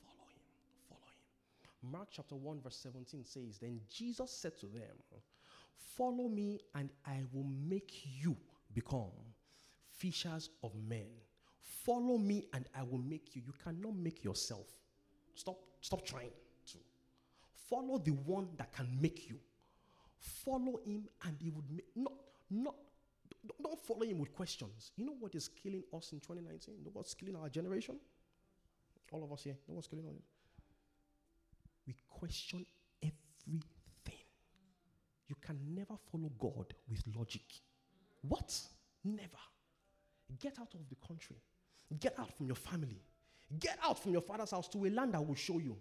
Follow 0.00 0.26
Him. 0.30 0.48
Follow 0.88 1.00
Him. 1.04 1.69
Mark 1.82 2.08
chapter 2.10 2.34
1, 2.34 2.60
verse 2.60 2.76
17 2.76 3.24
says, 3.24 3.58
Then 3.58 3.80
Jesus 3.88 4.30
said 4.30 4.58
to 4.58 4.66
them, 4.66 4.96
Follow 5.96 6.28
me, 6.28 6.60
and 6.74 6.90
I 7.06 7.22
will 7.32 7.46
make 7.68 8.04
you 8.04 8.36
become 8.74 9.10
fishers 9.96 10.50
of 10.62 10.72
men. 10.88 11.06
Follow 11.60 12.18
me, 12.18 12.46
and 12.52 12.66
I 12.78 12.82
will 12.82 12.98
make 12.98 13.34
you. 13.34 13.42
You 13.46 13.54
cannot 13.64 13.96
make 13.96 14.22
yourself. 14.24 14.66
Stop, 15.34 15.58
stop 15.80 16.04
trying 16.04 16.30
to. 16.66 16.78
Follow 17.68 17.98
the 17.98 18.10
one 18.10 18.48
that 18.56 18.72
can 18.72 18.86
make 19.00 19.28
you. 19.28 19.38
Follow 20.18 20.80
him, 20.84 21.08
and 21.24 21.36
he 21.40 21.50
would 21.50 21.70
make 21.70 21.86
not 21.96 22.12
not 22.50 22.74
don't 23.62 23.80
follow 23.80 24.02
him 24.02 24.18
with 24.18 24.34
questions. 24.34 24.92
You 24.96 25.06
know 25.06 25.14
what 25.18 25.34
is 25.34 25.48
killing 25.48 25.82
us 25.94 26.12
in 26.12 26.20
2019? 26.20 26.74
You 26.78 26.84
know 26.84 26.90
what's 26.92 27.14
killing 27.14 27.36
our 27.36 27.48
generation? 27.48 27.96
All 29.12 29.24
of 29.24 29.32
us 29.32 29.42
here. 29.42 29.54
You 29.66 29.72
know 29.72 29.76
what's 29.76 29.88
killing 29.88 30.06
us? 30.06 30.39
We 31.90 31.96
question 32.08 32.64
everything. 33.02 33.64
You 35.26 35.34
can 35.44 35.58
never 35.74 35.94
follow 36.12 36.30
God 36.38 36.72
with 36.88 37.02
logic. 37.16 37.42
What? 38.22 38.56
Never. 39.02 39.42
Get 40.38 40.56
out 40.60 40.72
of 40.74 40.88
the 40.88 40.94
country. 41.04 41.34
Get 41.98 42.16
out 42.16 42.32
from 42.36 42.46
your 42.46 42.54
family. 42.54 43.02
Get 43.58 43.76
out 43.82 44.00
from 44.00 44.12
your 44.12 44.22
father's 44.22 44.52
house 44.52 44.68
to 44.68 44.86
a 44.86 44.88
land 44.88 45.16
I 45.16 45.18
will 45.18 45.34
show 45.34 45.58
you. 45.58 45.76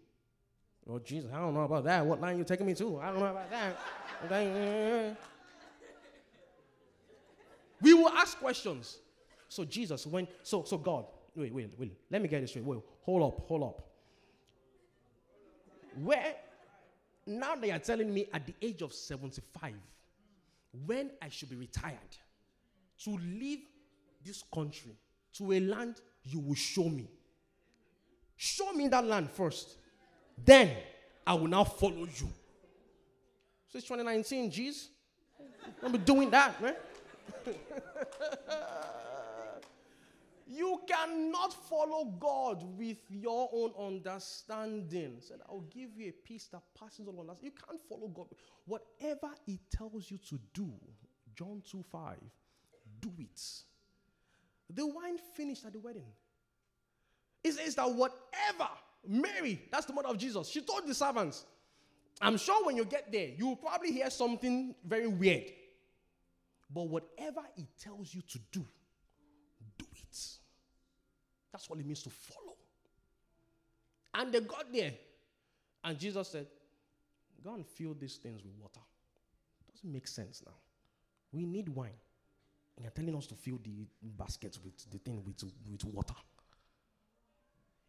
Oh, 0.90 0.98
Jesus, 0.98 1.30
I 1.32 1.38
don't 1.38 1.54
know 1.54 1.62
about 1.62 1.84
that. 1.84 2.04
What 2.04 2.20
line 2.20 2.40
you 2.40 2.44
taking 2.44 2.66
me 2.66 2.74
to? 2.74 3.00
I 3.00 3.12
don't 3.12 3.20
know 3.20 3.28
about 3.28 3.52
that. 3.52 5.16
we 7.84 7.94
will 7.94 8.10
ask 8.10 8.40
questions. 8.40 8.98
So 9.48 9.64
Jesus, 9.64 10.08
when 10.08 10.28
so 10.42 10.64
so 10.64 10.80
God, 10.80 11.06
wait, 11.36 11.54
wait, 11.54 11.70
wait. 11.78 11.96
Let 12.10 12.24
me 12.24 12.28
get 12.28 12.42
this 12.42 12.50
straight. 12.50 12.66
Wait, 12.66 12.80
hold 13.04 13.22
up, 13.22 13.48
hold 13.48 13.64
up. 13.64 13.89
Where 15.96 16.36
now 17.26 17.56
they 17.56 17.72
are 17.72 17.80
telling 17.80 18.14
me 18.14 18.28
at 18.34 18.46
the 18.46 18.54
age 18.62 18.82
of 18.82 18.94
75, 18.94 19.74
when 20.86 21.12
I 21.22 21.30
should 21.30 21.50
be 21.50 21.56
retired, 21.56 21.98
to 23.04 23.12
leave 23.12 23.60
this 24.26 24.44
country 24.54 24.96
to 25.34 25.54
a 25.54 25.60
land 25.60 26.02
you 26.24 26.40
will 26.40 26.56
show 26.56 26.84
me. 26.84 27.10
Show 28.36 28.72
me 28.74 28.88
that 28.88 29.06
land 29.06 29.30
first. 29.30 29.78
Then 30.44 30.72
I 31.26 31.34
will 31.34 31.48
now 31.48 31.64
follow 31.64 32.06
you. 32.06 32.30
Since 33.72 33.84
2019, 33.86 34.52
jeez. 34.52 34.88
I'll 35.84 35.90
be 35.90 35.98
doing 35.98 36.30
that, 36.32 36.62
man. 36.62 36.76
cannot 41.00 41.54
follow 41.54 42.06
God 42.20 42.64
with 42.78 42.98
your 43.10 43.50
own 43.54 43.72
understanding. 43.80 45.18
Said, 45.20 45.40
I'll 45.48 45.66
give 45.74 45.90
you 45.96 46.10
a 46.10 46.12
peace 46.12 46.48
that 46.52 46.62
passes 46.80 47.08
all 47.08 47.20
understanding. 47.20 47.52
You 47.56 47.66
can't 47.68 47.82
follow 47.82 48.08
God. 48.08 48.28
Whatever 48.66 49.34
He 49.46 49.60
tells 49.76 50.10
you 50.10 50.18
to 50.30 50.40
do, 50.54 50.72
John 51.36 51.62
2 51.70 51.84
5, 51.92 52.18
do 53.02 53.12
it. 53.20 53.42
The 54.74 54.86
wine 54.86 55.18
finished 55.36 55.66
at 55.66 55.74
the 55.74 55.80
wedding. 55.80 56.06
It 57.44 57.54
says 57.54 57.76
that 57.76 57.90
whatever 57.90 58.70
Mary, 59.08 59.62
that's 59.72 59.86
the 59.86 59.94
mother 59.94 60.10
of 60.10 60.18
Jesus, 60.18 60.50
she 60.50 60.62
told 60.62 60.86
the 60.86 60.94
servants, 60.94 61.46
I'm 62.22 62.38
sure 62.38 62.66
when 62.66 62.76
you 62.76 62.84
get 62.84 63.12
there, 63.12 63.30
you 63.38 63.48
will 63.48 63.56
probably 63.56 63.94
hear 63.94 64.10
something 64.10 64.76
very 64.86 65.08
weird. 65.08 65.46
But 66.70 66.88
whatever 66.90 67.42
he 67.56 67.66
tells 67.82 68.14
you 68.14 68.22
to 68.22 68.40
do, 68.52 68.66
do 69.78 69.86
it. 69.96 70.39
That's 71.52 71.70
what 71.70 71.80
it 71.80 71.86
means 71.86 72.04
to 72.04 72.10
follow. 72.10 72.56
And 74.14 74.32
they 74.32 74.42
got 74.42 74.72
there. 74.74 74.94
And 75.84 75.98
Jesus 75.98 76.30
said, 76.30 76.48
Go 77.44 77.54
and 77.54 77.66
fill 77.66 77.96
these 77.98 78.16
things 78.16 78.44
with 78.44 78.54
water. 78.60 78.82
Doesn't 79.72 79.92
make 79.92 80.08
sense 80.08 80.44
now. 80.46 80.54
We 81.32 81.46
need 81.46 81.70
wine. 81.70 81.92
And 82.76 82.84
you're 82.84 82.92
telling 82.92 83.16
us 83.16 83.28
to 83.28 83.36
fill 83.36 83.60
the 83.64 83.88
baskets 84.02 84.60
with 84.64 84.90
the 84.92 84.98
thing 84.98 85.24
with, 85.26 85.44
with 85.70 85.86
water. 85.86 86.16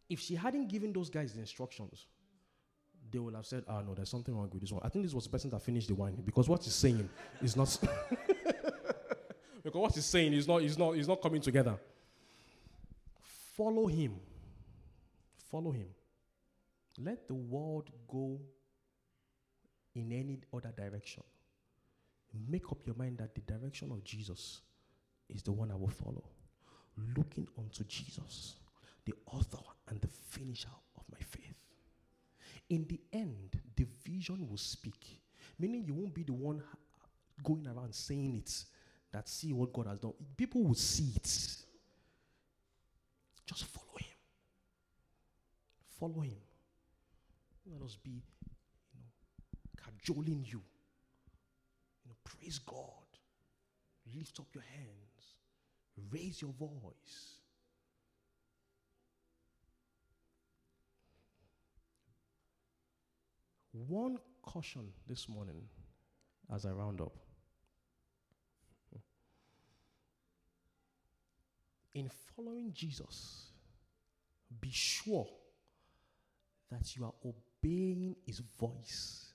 If 0.09 0.19
she 0.19 0.35
hadn't 0.35 0.67
given 0.67 0.93
those 0.93 1.09
guys 1.09 1.33
the 1.33 1.39
instructions, 1.39 2.07
they 3.09 3.19
would 3.19 3.35
have 3.35 3.45
said, 3.45 3.63
ah, 3.67 3.81
no, 3.81 3.93
there's 3.93 4.09
something 4.09 4.35
wrong 4.35 4.49
with 4.51 4.61
this 4.61 4.71
one. 4.71 4.81
I 4.83 4.89
think 4.89 5.05
this 5.05 5.13
was 5.13 5.25
the 5.25 5.29
person 5.29 5.49
that 5.49 5.61
finished 5.61 5.87
the 5.87 5.95
wine 5.95 6.21
because 6.25 6.47
what 6.47 6.63
he's 6.63 6.75
saying 6.75 7.09
is 7.41 7.55
not. 7.55 7.77
because 9.63 9.81
what 9.81 9.93
he's 9.93 10.05
saying 10.05 10.33
is 10.33 10.47
not, 10.47 10.61
is, 10.61 10.77
not, 10.77 10.95
is 10.95 11.07
not 11.07 11.21
coming 11.21 11.41
together. 11.41 11.77
Follow 13.61 13.85
him. 13.85 14.15
Follow 15.51 15.71
him. 15.71 15.85
Let 16.97 17.27
the 17.27 17.35
world 17.35 17.91
go 18.07 18.39
in 19.93 20.11
any 20.11 20.39
other 20.51 20.73
direction. 20.75 21.21
Make 22.49 22.71
up 22.71 22.79
your 22.87 22.95
mind 22.95 23.19
that 23.19 23.35
the 23.35 23.41
direction 23.41 23.91
of 23.91 24.03
Jesus 24.03 24.61
is 25.29 25.43
the 25.43 25.51
one 25.51 25.69
I 25.69 25.75
will 25.75 25.89
follow. 25.89 26.23
Looking 27.15 27.47
unto 27.55 27.83
Jesus, 27.83 28.55
the 29.05 29.13
author 29.27 29.63
and 29.89 30.01
the 30.01 30.07
finisher 30.07 30.69
of 30.97 31.03
my 31.11 31.19
faith. 31.19 31.53
In 32.71 32.87
the 32.87 32.99
end, 33.13 33.59
the 33.75 33.85
vision 34.03 34.49
will 34.49 34.57
speak. 34.57 35.19
Meaning 35.59 35.83
you 35.85 35.93
won't 35.93 36.15
be 36.15 36.23
the 36.23 36.33
one 36.33 36.63
going 37.43 37.67
around 37.67 37.93
saying 37.93 38.37
it 38.37 38.65
that 39.11 39.29
see 39.29 39.53
what 39.53 39.71
God 39.71 39.85
has 39.85 39.99
done. 39.99 40.13
People 40.35 40.63
will 40.63 40.73
see 40.73 41.11
it. 41.15 41.57
Just 43.51 43.65
follow 43.65 43.97
him. 43.97 44.07
Follow 46.01 46.21
him. 46.21 46.41
Let 47.71 47.83
us 47.83 47.95
be, 48.03 48.09
you 48.09 48.99
know, 48.99 49.83
cajoling 49.83 50.43
you. 50.47 50.59
You 52.03 52.09
know, 52.09 52.15
praise 52.23 52.57
God. 52.57 52.79
Lift 54.17 54.39
up 54.39 54.47
your 54.51 54.63
hands. 54.63 55.35
Raise 56.09 56.41
your 56.41 56.53
voice. 56.53 57.35
One 63.71 64.17
caution 64.41 64.87
this 65.07 65.29
morning 65.29 65.61
as 66.51 66.65
I 66.65 66.71
round 66.71 66.99
up. 66.99 67.13
In 71.93 72.09
following 72.35 72.71
Jesus, 72.73 73.51
be 74.59 74.71
sure 74.71 75.27
that 76.71 76.95
you 76.95 77.05
are 77.05 77.13
obeying 77.25 78.15
his 78.25 78.41
voice 78.59 79.33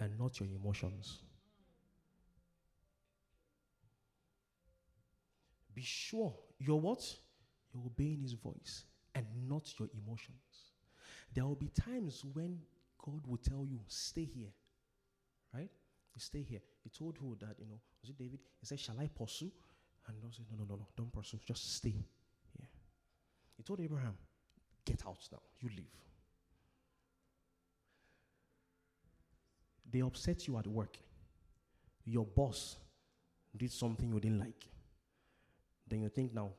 and 0.00 0.18
not 0.18 0.38
your 0.40 0.48
emotions. 0.48 1.18
Be 5.74 5.82
sure 5.82 6.32
you're 6.58 6.80
what? 6.80 7.04
You're 7.74 7.84
obeying 7.84 8.22
his 8.22 8.32
voice 8.32 8.84
and 9.14 9.26
not 9.48 9.78
your 9.78 9.88
emotions. 10.02 10.36
There 11.34 11.44
will 11.44 11.56
be 11.56 11.68
times 11.68 12.24
when 12.32 12.58
God 13.04 13.26
will 13.26 13.36
tell 13.36 13.66
you, 13.68 13.80
stay 13.88 14.24
here. 14.24 14.52
Right? 15.52 15.70
You 16.14 16.20
stay 16.20 16.42
here. 16.42 16.60
He 16.82 16.90
told 16.90 17.18
who 17.18 17.36
that, 17.40 17.56
you 17.58 17.66
know, 17.66 17.80
was 18.00 18.10
it 18.10 18.18
David? 18.18 18.40
He 18.60 18.66
said, 18.66 18.80
Shall 18.80 18.98
I 18.98 19.08
pursue? 19.08 19.50
And 20.06 20.20
God 20.22 20.34
said, 20.34 20.46
No, 20.50 20.56
no, 20.58 20.64
no, 20.64 20.76
no, 20.76 20.86
don't 20.96 21.12
pursue. 21.12 21.38
Just 21.44 21.76
stay 21.76 21.90
here. 21.90 22.04
He 23.56 23.62
told 23.62 23.80
Abraham, 23.80 24.16
Get 24.84 25.02
out 25.06 25.28
now. 25.32 25.40
You 25.60 25.70
leave. 25.76 25.92
They 29.96 30.02
upset 30.02 30.46
you 30.46 30.58
at 30.58 30.66
work. 30.66 30.98
Your 32.04 32.26
boss 32.26 32.76
did 33.56 33.72
something 33.72 34.12
you 34.12 34.20
didn't 34.20 34.40
like. 34.40 34.66
Then 35.88 36.02
you 36.02 36.10
think 36.10 36.34
now, 36.34 36.50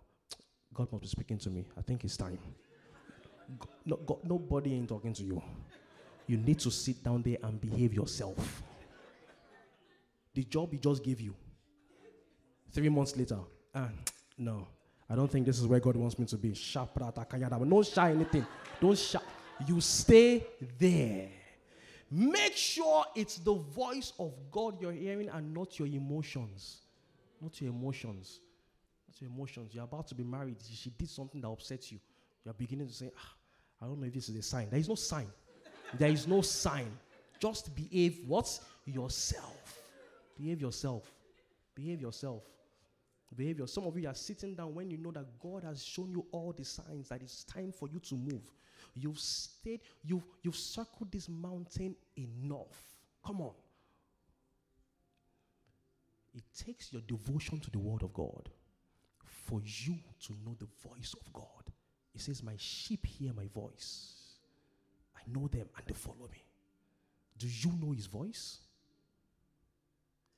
God 0.73 0.91
must 0.91 1.03
be 1.03 1.07
speaking 1.07 1.37
to 1.37 1.51
me. 1.51 1.67
I 1.77 1.81
think 1.83 2.03
it's 2.03 2.17
time. 2.17 2.39
God, 3.59 3.69
no, 3.85 3.95
God, 3.97 4.17
nobody 4.23 4.73
ain't 4.73 4.89
talking 4.89 5.13
to 5.13 5.23
you. 5.23 5.39
You 6.25 6.37
need 6.37 6.57
to 6.61 6.71
sit 6.71 7.03
down 7.03 7.21
there 7.21 7.37
and 7.43 7.61
behave 7.61 7.93
yourself. 7.93 8.63
The 10.33 10.43
job 10.43 10.71
he 10.71 10.79
just 10.79 11.03
gave 11.03 11.21
you. 11.21 11.35
Three 12.71 12.89
months 12.89 13.15
later, 13.15 13.37
ah, 13.75 13.89
no, 14.35 14.67
I 15.07 15.13
don't 15.13 15.31
think 15.31 15.45
this 15.45 15.59
is 15.59 15.67
where 15.67 15.79
God 15.79 15.95
wants 15.95 16.17
me 16.17 16.25
to 16.25 16.37
be. 16.37 16.55
Don't 16.73 17.85
shy 17.85 18.11
anything. 18.11 18.47
Don't 18.81 18.97
shy. 18.97 19.19
You 19.67 19.79
stay 19.79 20.43
there. 20.79 21.29
Make 22.09 22.55
sure 22.55 23.05
it's 23.15 23.37
the 23.37 23.53
voice 23.53 24.13
of 24.17 24.33
God 24.51 24.79
you're 24.79 24.93
hearing 24.93 25.29
and 25.29 25.53
not 25.53 25.77
your 25.77 25.87
emotions. 25.87 26.81
Not 27.41 27.59
your 27.61 27.71
emotions. 27.71 28.39
Not 29.09 29.21
your 29.21 29.29
emotions. 29.29 29.73
You're 29.73 29.83
about 29.83 30.07
to 30.07 30.15
be 30.15 30.23
married. 30.23 30.57
She 30.71 30.89
did 30.91 31.09
something 31.09 31.41
that 31.41 31.49
upsets 31.49 31.91
you. 31.91 31.99
You're 32.45 32.53
beginning 32.53 32.87
to 32.87 32.93
say, 32.93 33.11
ah, 33.17 33.33
I 33.81 33.85
don't 33.85 33.99
know 33.99 34.07
if 34.07 34.13
this 34.13 34.29
is 34.29 34.35
a 34.37 34.41
sign. 34.41 34.69
There 34.69 34.79
is 34.79 34.87
no 34.87 34.95
sign. 34.95 35.27
There 35.93 36.09
is 36.09 36.27
no 36.27 36.41
sign. 36.41 36.91
Just 37.39 37.75
behave 37.75 38.19
what? 38.25 38.59
Yourself. 38.85 39.79
Behave 40.37 40.61
yourself. 40.61 41.11
Behave 41.75 42.01
yourself. 42.01 42.43
Behave 43.35 43.59
yourself. 43.59 43.83
Some 43.83 43.91
of 43.91 43.99
you 43.99 44.07
are 44.07 44.15
sitting 44.15 44.55
down 44.55 44.73
when 44.73 44.89
you 44.89 44.97
know 44.97 45.11
that 45.11 45.25
God 45.39 45.63
has 45.63 45.83
shown 45.83 46.09
you 46.09 46.25
all 46.31 46.53
the 46.57 46.63
signs 46.63 47.09
that 47.09 47.21
it's 47.21 47.43
time 47.43 47.71
for 47.71 47.87
you 47.89 47.99
to 47.99 48.15
move. 48.15 48.41
You've 48.99 49.19
stayed, 49.19 49.81
you've, 50.03 50.23
you've 50.41 50.55
circled 50.55 51.11
this 51.11 51.29
mountain 51.29 51.95
enough. 52.17 52.81
Come 53.25 53.41
on. 53.41 53.53
It 56.33 56.43
takes 56.55 56.93
your 56.93 57.01
devotion 57.01 57.59
to 57.59 57.71
the 57.71 57.79
Word 57.79 58.03
of 58.03 58.13
God 58.13 58.49
for 59.23 59.61
you 59.63 59.95
to 60.25 60.33
know 60.45 60.55
the 60.59 60.67
voice 60.87 61.15
of 61.19 61.33
God. 61.33 61.71
It 62.13 62.21
says, 62.21 62.43
My 62.43 62.55
sheep 62.57 63.05
hear 63.05 63.33
my 63.33 63.47
voice. 63.47 64.13
I 65.15 65.21
know 65.31 65.47
them 65.47 65.67
and 65.75 65.85
they 65.85 65.93
follow 65.93 66.27
me. 66.31 66.43
Do 67.37 67.47
you 67.47 67.71
know 67.81 67.91
His 67.91 68.05
voice? 68.07 68.59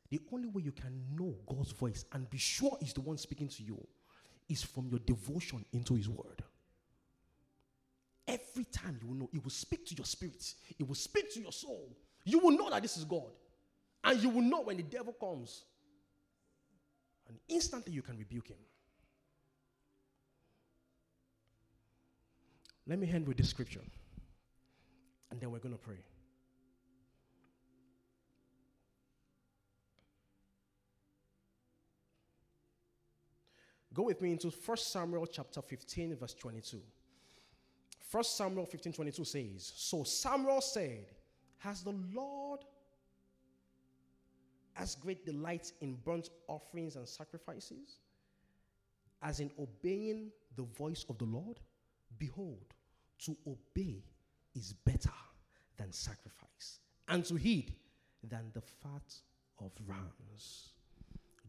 The 0.10 0.20
only 0.34 0.48
way 0.48 0.64
you 0.64 0.72
can 0.72 1.04
know 1.16 1.36
God's 1.48 1.72
voice 1.72 2.06
and 2.14 2.30
be 2.30 2.38
sure 2.38 2.78
He's 2.80 2.94
the 2.94 3.02
one 3.02 3.18
speaking 3.18 3.48
to 3.48 3.64
you 3.64 3.80
is 4.48 4.64
from 4.64 4.88
your 4.90 5.00
devotion 5.00 5.64
into 5.72 5.96
His 5.96 6.10
Word. 6.10 6.44
Every 8.30 8.66
time 8.66 9.00
you 9.02 9.08
will 9.08 9.16
know, 9.16 9.30
it 9.34 9.44
will 9.44 9.50
speak 9.50 9.88
to 9.88 9.96
your 9.96 10.06
spirit, 10.06 10.54
it 10.78 10.88
will 10.88 10.94
speak 10.94 11.34
to 11.34 11.42
your 11.42 11.52
soul. 11.52 11.98
You 12.26 12.38
will 12.38 12.52
know 12.52 12.70
that 12.70 12.84
this 12.84 12.96
is 12.96 13.04
God. 13.04 13.32
And 14.04 14.22
you 14.22 14.30
will 14.30 14.44
know 14.44 14.62
when 14.62 14.78
the 14.78 14.84
devil 14.84 15.14
comes. 15.14 15.64
And 17.28 17.38
instantly 17.48 17.92
you 17.92 18.04
can 18.04 18.18
rebuke 18.18 18.50
him. 18.50 18.58
Let 22.86 23.00
me 23.00 23.10
end 23.12 23.28
with 23.28 23.38
this 23.38 23.50
scripture. 23.50 23.82
And 25.32 25.42
then 25.42 25.50
we're 25.50 25.60
going 25.60 25.74
to 25.74 25.80
pray. 25.80 26.04
Go 33.92 34.04
with 34.04 34.22
me 34.22 34.34
into 34.34 34.50
1 34.50 34.78
Samuel 34.78 35.26
chapter 35.26 35.64
15, 35.64 36.16
verse 36.16 36.36
22. 36.36 36.80
1 38.12 38.24
Samuel 38.24 38.66
15 38.66 38.94
22 38.94 39.24
says, 39.24 39.74
So 39.76 40.04
Samuel 40.04 40.62
said, 40.62 41.06
Has 41.60 41.84
the 41.84 41.96
Lord 42.14 42.62
as 44.76 44.96
great 44.96 45.26
delight 45.26 45.72
in 45.82 45.96
burnt 46.04 46.30
offerings 46.48 46.96
and 46.96 47.08
sacrifices 47.08 48.00
as 49.22 49.40
in 49.40 49.52
obeying 49.60 50.32
the 50.56 50.64
voice 50.64 51.06
of 51.10 51.18
the 51.18 51.26
Lord? 51.26 51.60
Behold, 52.18 52.74
to 53.26 53.36
obey 53.46 54.04
is 54.56 54.74
better 54.74 55.14
than 55.78 55.92
sacrifice, 55.92 56.80
and 57.08 57.24
to 57.26 57.36
heed 57.36 57.74
than 58.24 58.52
the 58.54 58.62
fat 58.62 59.14
of 59.60 59.72
rams. 59.88 60.70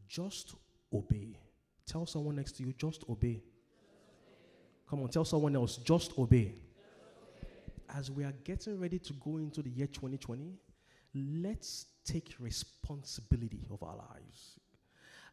Just 0.08 0.54
obey. 0.92 1.38
Tell 1.86 2.06
someone 2.06 2.36
next 2.36 2.52
to 2.56 2.62
you, 2.64 2.72
just 2.74 3.04
obey. 3.08 3.42
Come 4.90 5.05
on, 5.05 5.09
tell 5.09 5.24
someone 5.24 5.55
else, 5.55 5.76
just 5.76 6.18
obey. 6.18 6.53
As 7.96 8.11
we 8.11 8.24
are 8.24 8.35
getting 8.42 8.81
ready 8.81 8.98
to 8.98 9.12
go 9.12 9.37
into 9.37 9.62
the 9.62 9.70
year 9.70 9.87
2020, 9.87 10.59
let's 11.14 11.87
take 12.05 12.35
responsibility 12.40 13.64
of 13.70 13.81
our 13.85 13.94
lives. 13.94 14.59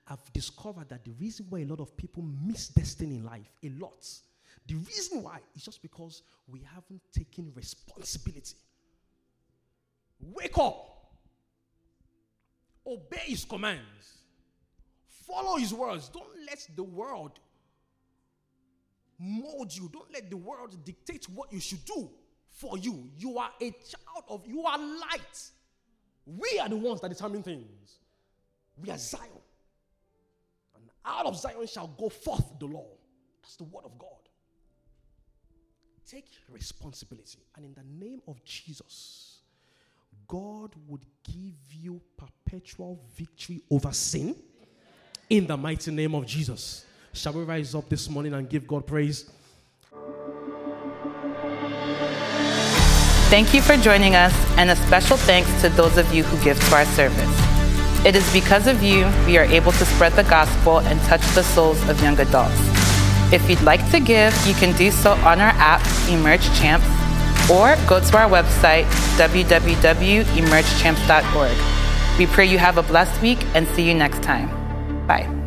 I've 0.08 0.32
discovered 0.32 0.90
that 0.90 1.04
the 1.04 1.12
reason 1.14 1.48
why 1.50 1.62
a 1.62 1.66
lot 1.66 1.80
of 1.80 1.98
people 1.98 2.24
miss 2.46 2.68
destiny 2.68 3.16
in 3.16 3.26
life, 3.26 3.52
a 3.64 3.70
lot, 3.70 4.08
the 4.68 4.76
reason 4.76 5.24
why 5.24 5.40
is 5.56 5.64
just 5.64 5.82
because 5.82 6.22
we 6.48 6.62
haven't 6.62 7.02
taken 7.12 7.52
responsibility. 7.56 8.58
Wake 10.20 10.58
up, 10.60 11.14
obey 12.86 13.24
his 13.26 13.44
commands, 13.44 14.20
follow 15.08 15.58
his 15.58 15.74
words. 15.74 16.10
Don't 16.10 16.46
let 16.46 16.68
the 16.76 16.84
world 16.84 17.40
mold 19.20 19.76
you. 19.76 19.90
Don't 19.92 20.12
let 20.14 20.30
the 20.30 20.38
world 20.38 20.76
dictate 20.84 21.26
what 21.30 21.52
you 21.52 21.60
should 21.60 21.84
do 21.86 22.10
for 22.52 22.78
you. 22.78 23.10
You 23.18 23.38
are 23.38 23.52
a 23.62 23.72
child 23.72 24.24
of, 24.30 24.46
you 24.48 24.64
are 24.64 24.78
light. 24.78 25.52
We 26.26 26.60
are 26.60 26.70
the 26.70 26.76
ones 26.76 27.02
that 27.02 27.10
determine 27.10 27.44
things. 27.44 28.00
We 28.78 28.90
are 28.92 28.98
Zion. 28.98 29.30
And 30.76 30.90
out 31.06 31.26
of 31.26 31.38
Zion 31.38 31.66
shall 31.68 31.88
go 31.88 32.10
forth 32.10 32.60
the 32.60 32.66
law. 32.66 32.88
That's 33.42 33.56
the 33.56 33.64
word 33.64 33.86
of 33.86 33.98
God. 33.98 34.10
Take 36.10 36.28
responsibility. 36.50 37.40
And 37.56 37.66
in 37.66 37.74
the 37.74 37.84
name 38.06 38.22
of 38.28 38.44
Jesus, 38.44 39.40
God 40.28 40.74
would 40.88 41.06
give 41.24 41.56
you 41.72 42.02
perpetual 42.18 43.00
victory 43.16 43.62
over 43.70 43.92
sin. 43.92 44.36
In 45.30 45.48
the 45.48 45.58
mighty 45.58 45.92
name 45.92 46.16
of 46.16 46.26
Jesus. 46.26 46.86
Shall 47.18 47.34
we 47.34 47.44
rise 47.44 47.74
up 47.74 47.90
this 47.90 48.08
morning 48.10 48.36
and 48.36 48.48
give 48.48 48.68
God 48.68 48.86
praise? 48.86 49.32
Thank 53.30 53.56
you 53.56 53.62
for 53.62 53.76
joining 53.78 54.16
us, 54.16 54.34
and 54.58 54.70
a 54.70 54.76
special 54.76 55.18
thanks 55.18 55.50
to 55.62 55.70
those 55.70 55.98
of 55.98 56.14
you 56.14 56.22
who 56.24 56.38
give 56.44 56.60
to 56.70 56.76
our 56.76 56.86
service. 56.86 57.28
It 58.06 58.16
is 58.16 58.32
because 58.32 58.68
of 58.68 58.84
you 58.84 59.10
we 59.26 59.40
are 59.40 59.46
able 59.46 59.72
to 59.74 59.86
spread 59.86 60.14
the 60.14 60.26
gospel 60.26 60.82
and 60.82 61.00
touch 61.02 61.26
the 61.34 61.42
souls 61.42 61.82
of 61.90 62.00
young 62.04 62.20
adults. 62.20 62.54
If 63.34 63.50
you'd 63.50 63.64
like 63.64 63.90
to 63.92 64.00
give, 64.00 64.32
you 64.46 64.54
can 64.54 64.78
do 64.78 64.92
so 64.92 65.12
on 65.12 65.42
our 65.42 65.54
app, 65.58 65.82
Emerge 66.08 66.46
Champs, 66.60 66.86
or 67.50 67.76
go 67.88 68.00
to 68.00 68.18
our 68.18 68.30
website, 68.30 68.86
www.emergechamps.org. 69.18 71.58
We 72.20 72.28
pray 72.28 72.46
you 72.46 72.60
have 72.60 72.78
a 72.78 72.84
blessed 72.84 73.20
week 73.24 73.44
and 73.56 73.68
see 73.70 73.88
you 73.88 73.96
next 73.96 74.22
time. 74.22 74.52
Bye. 75.08 75.47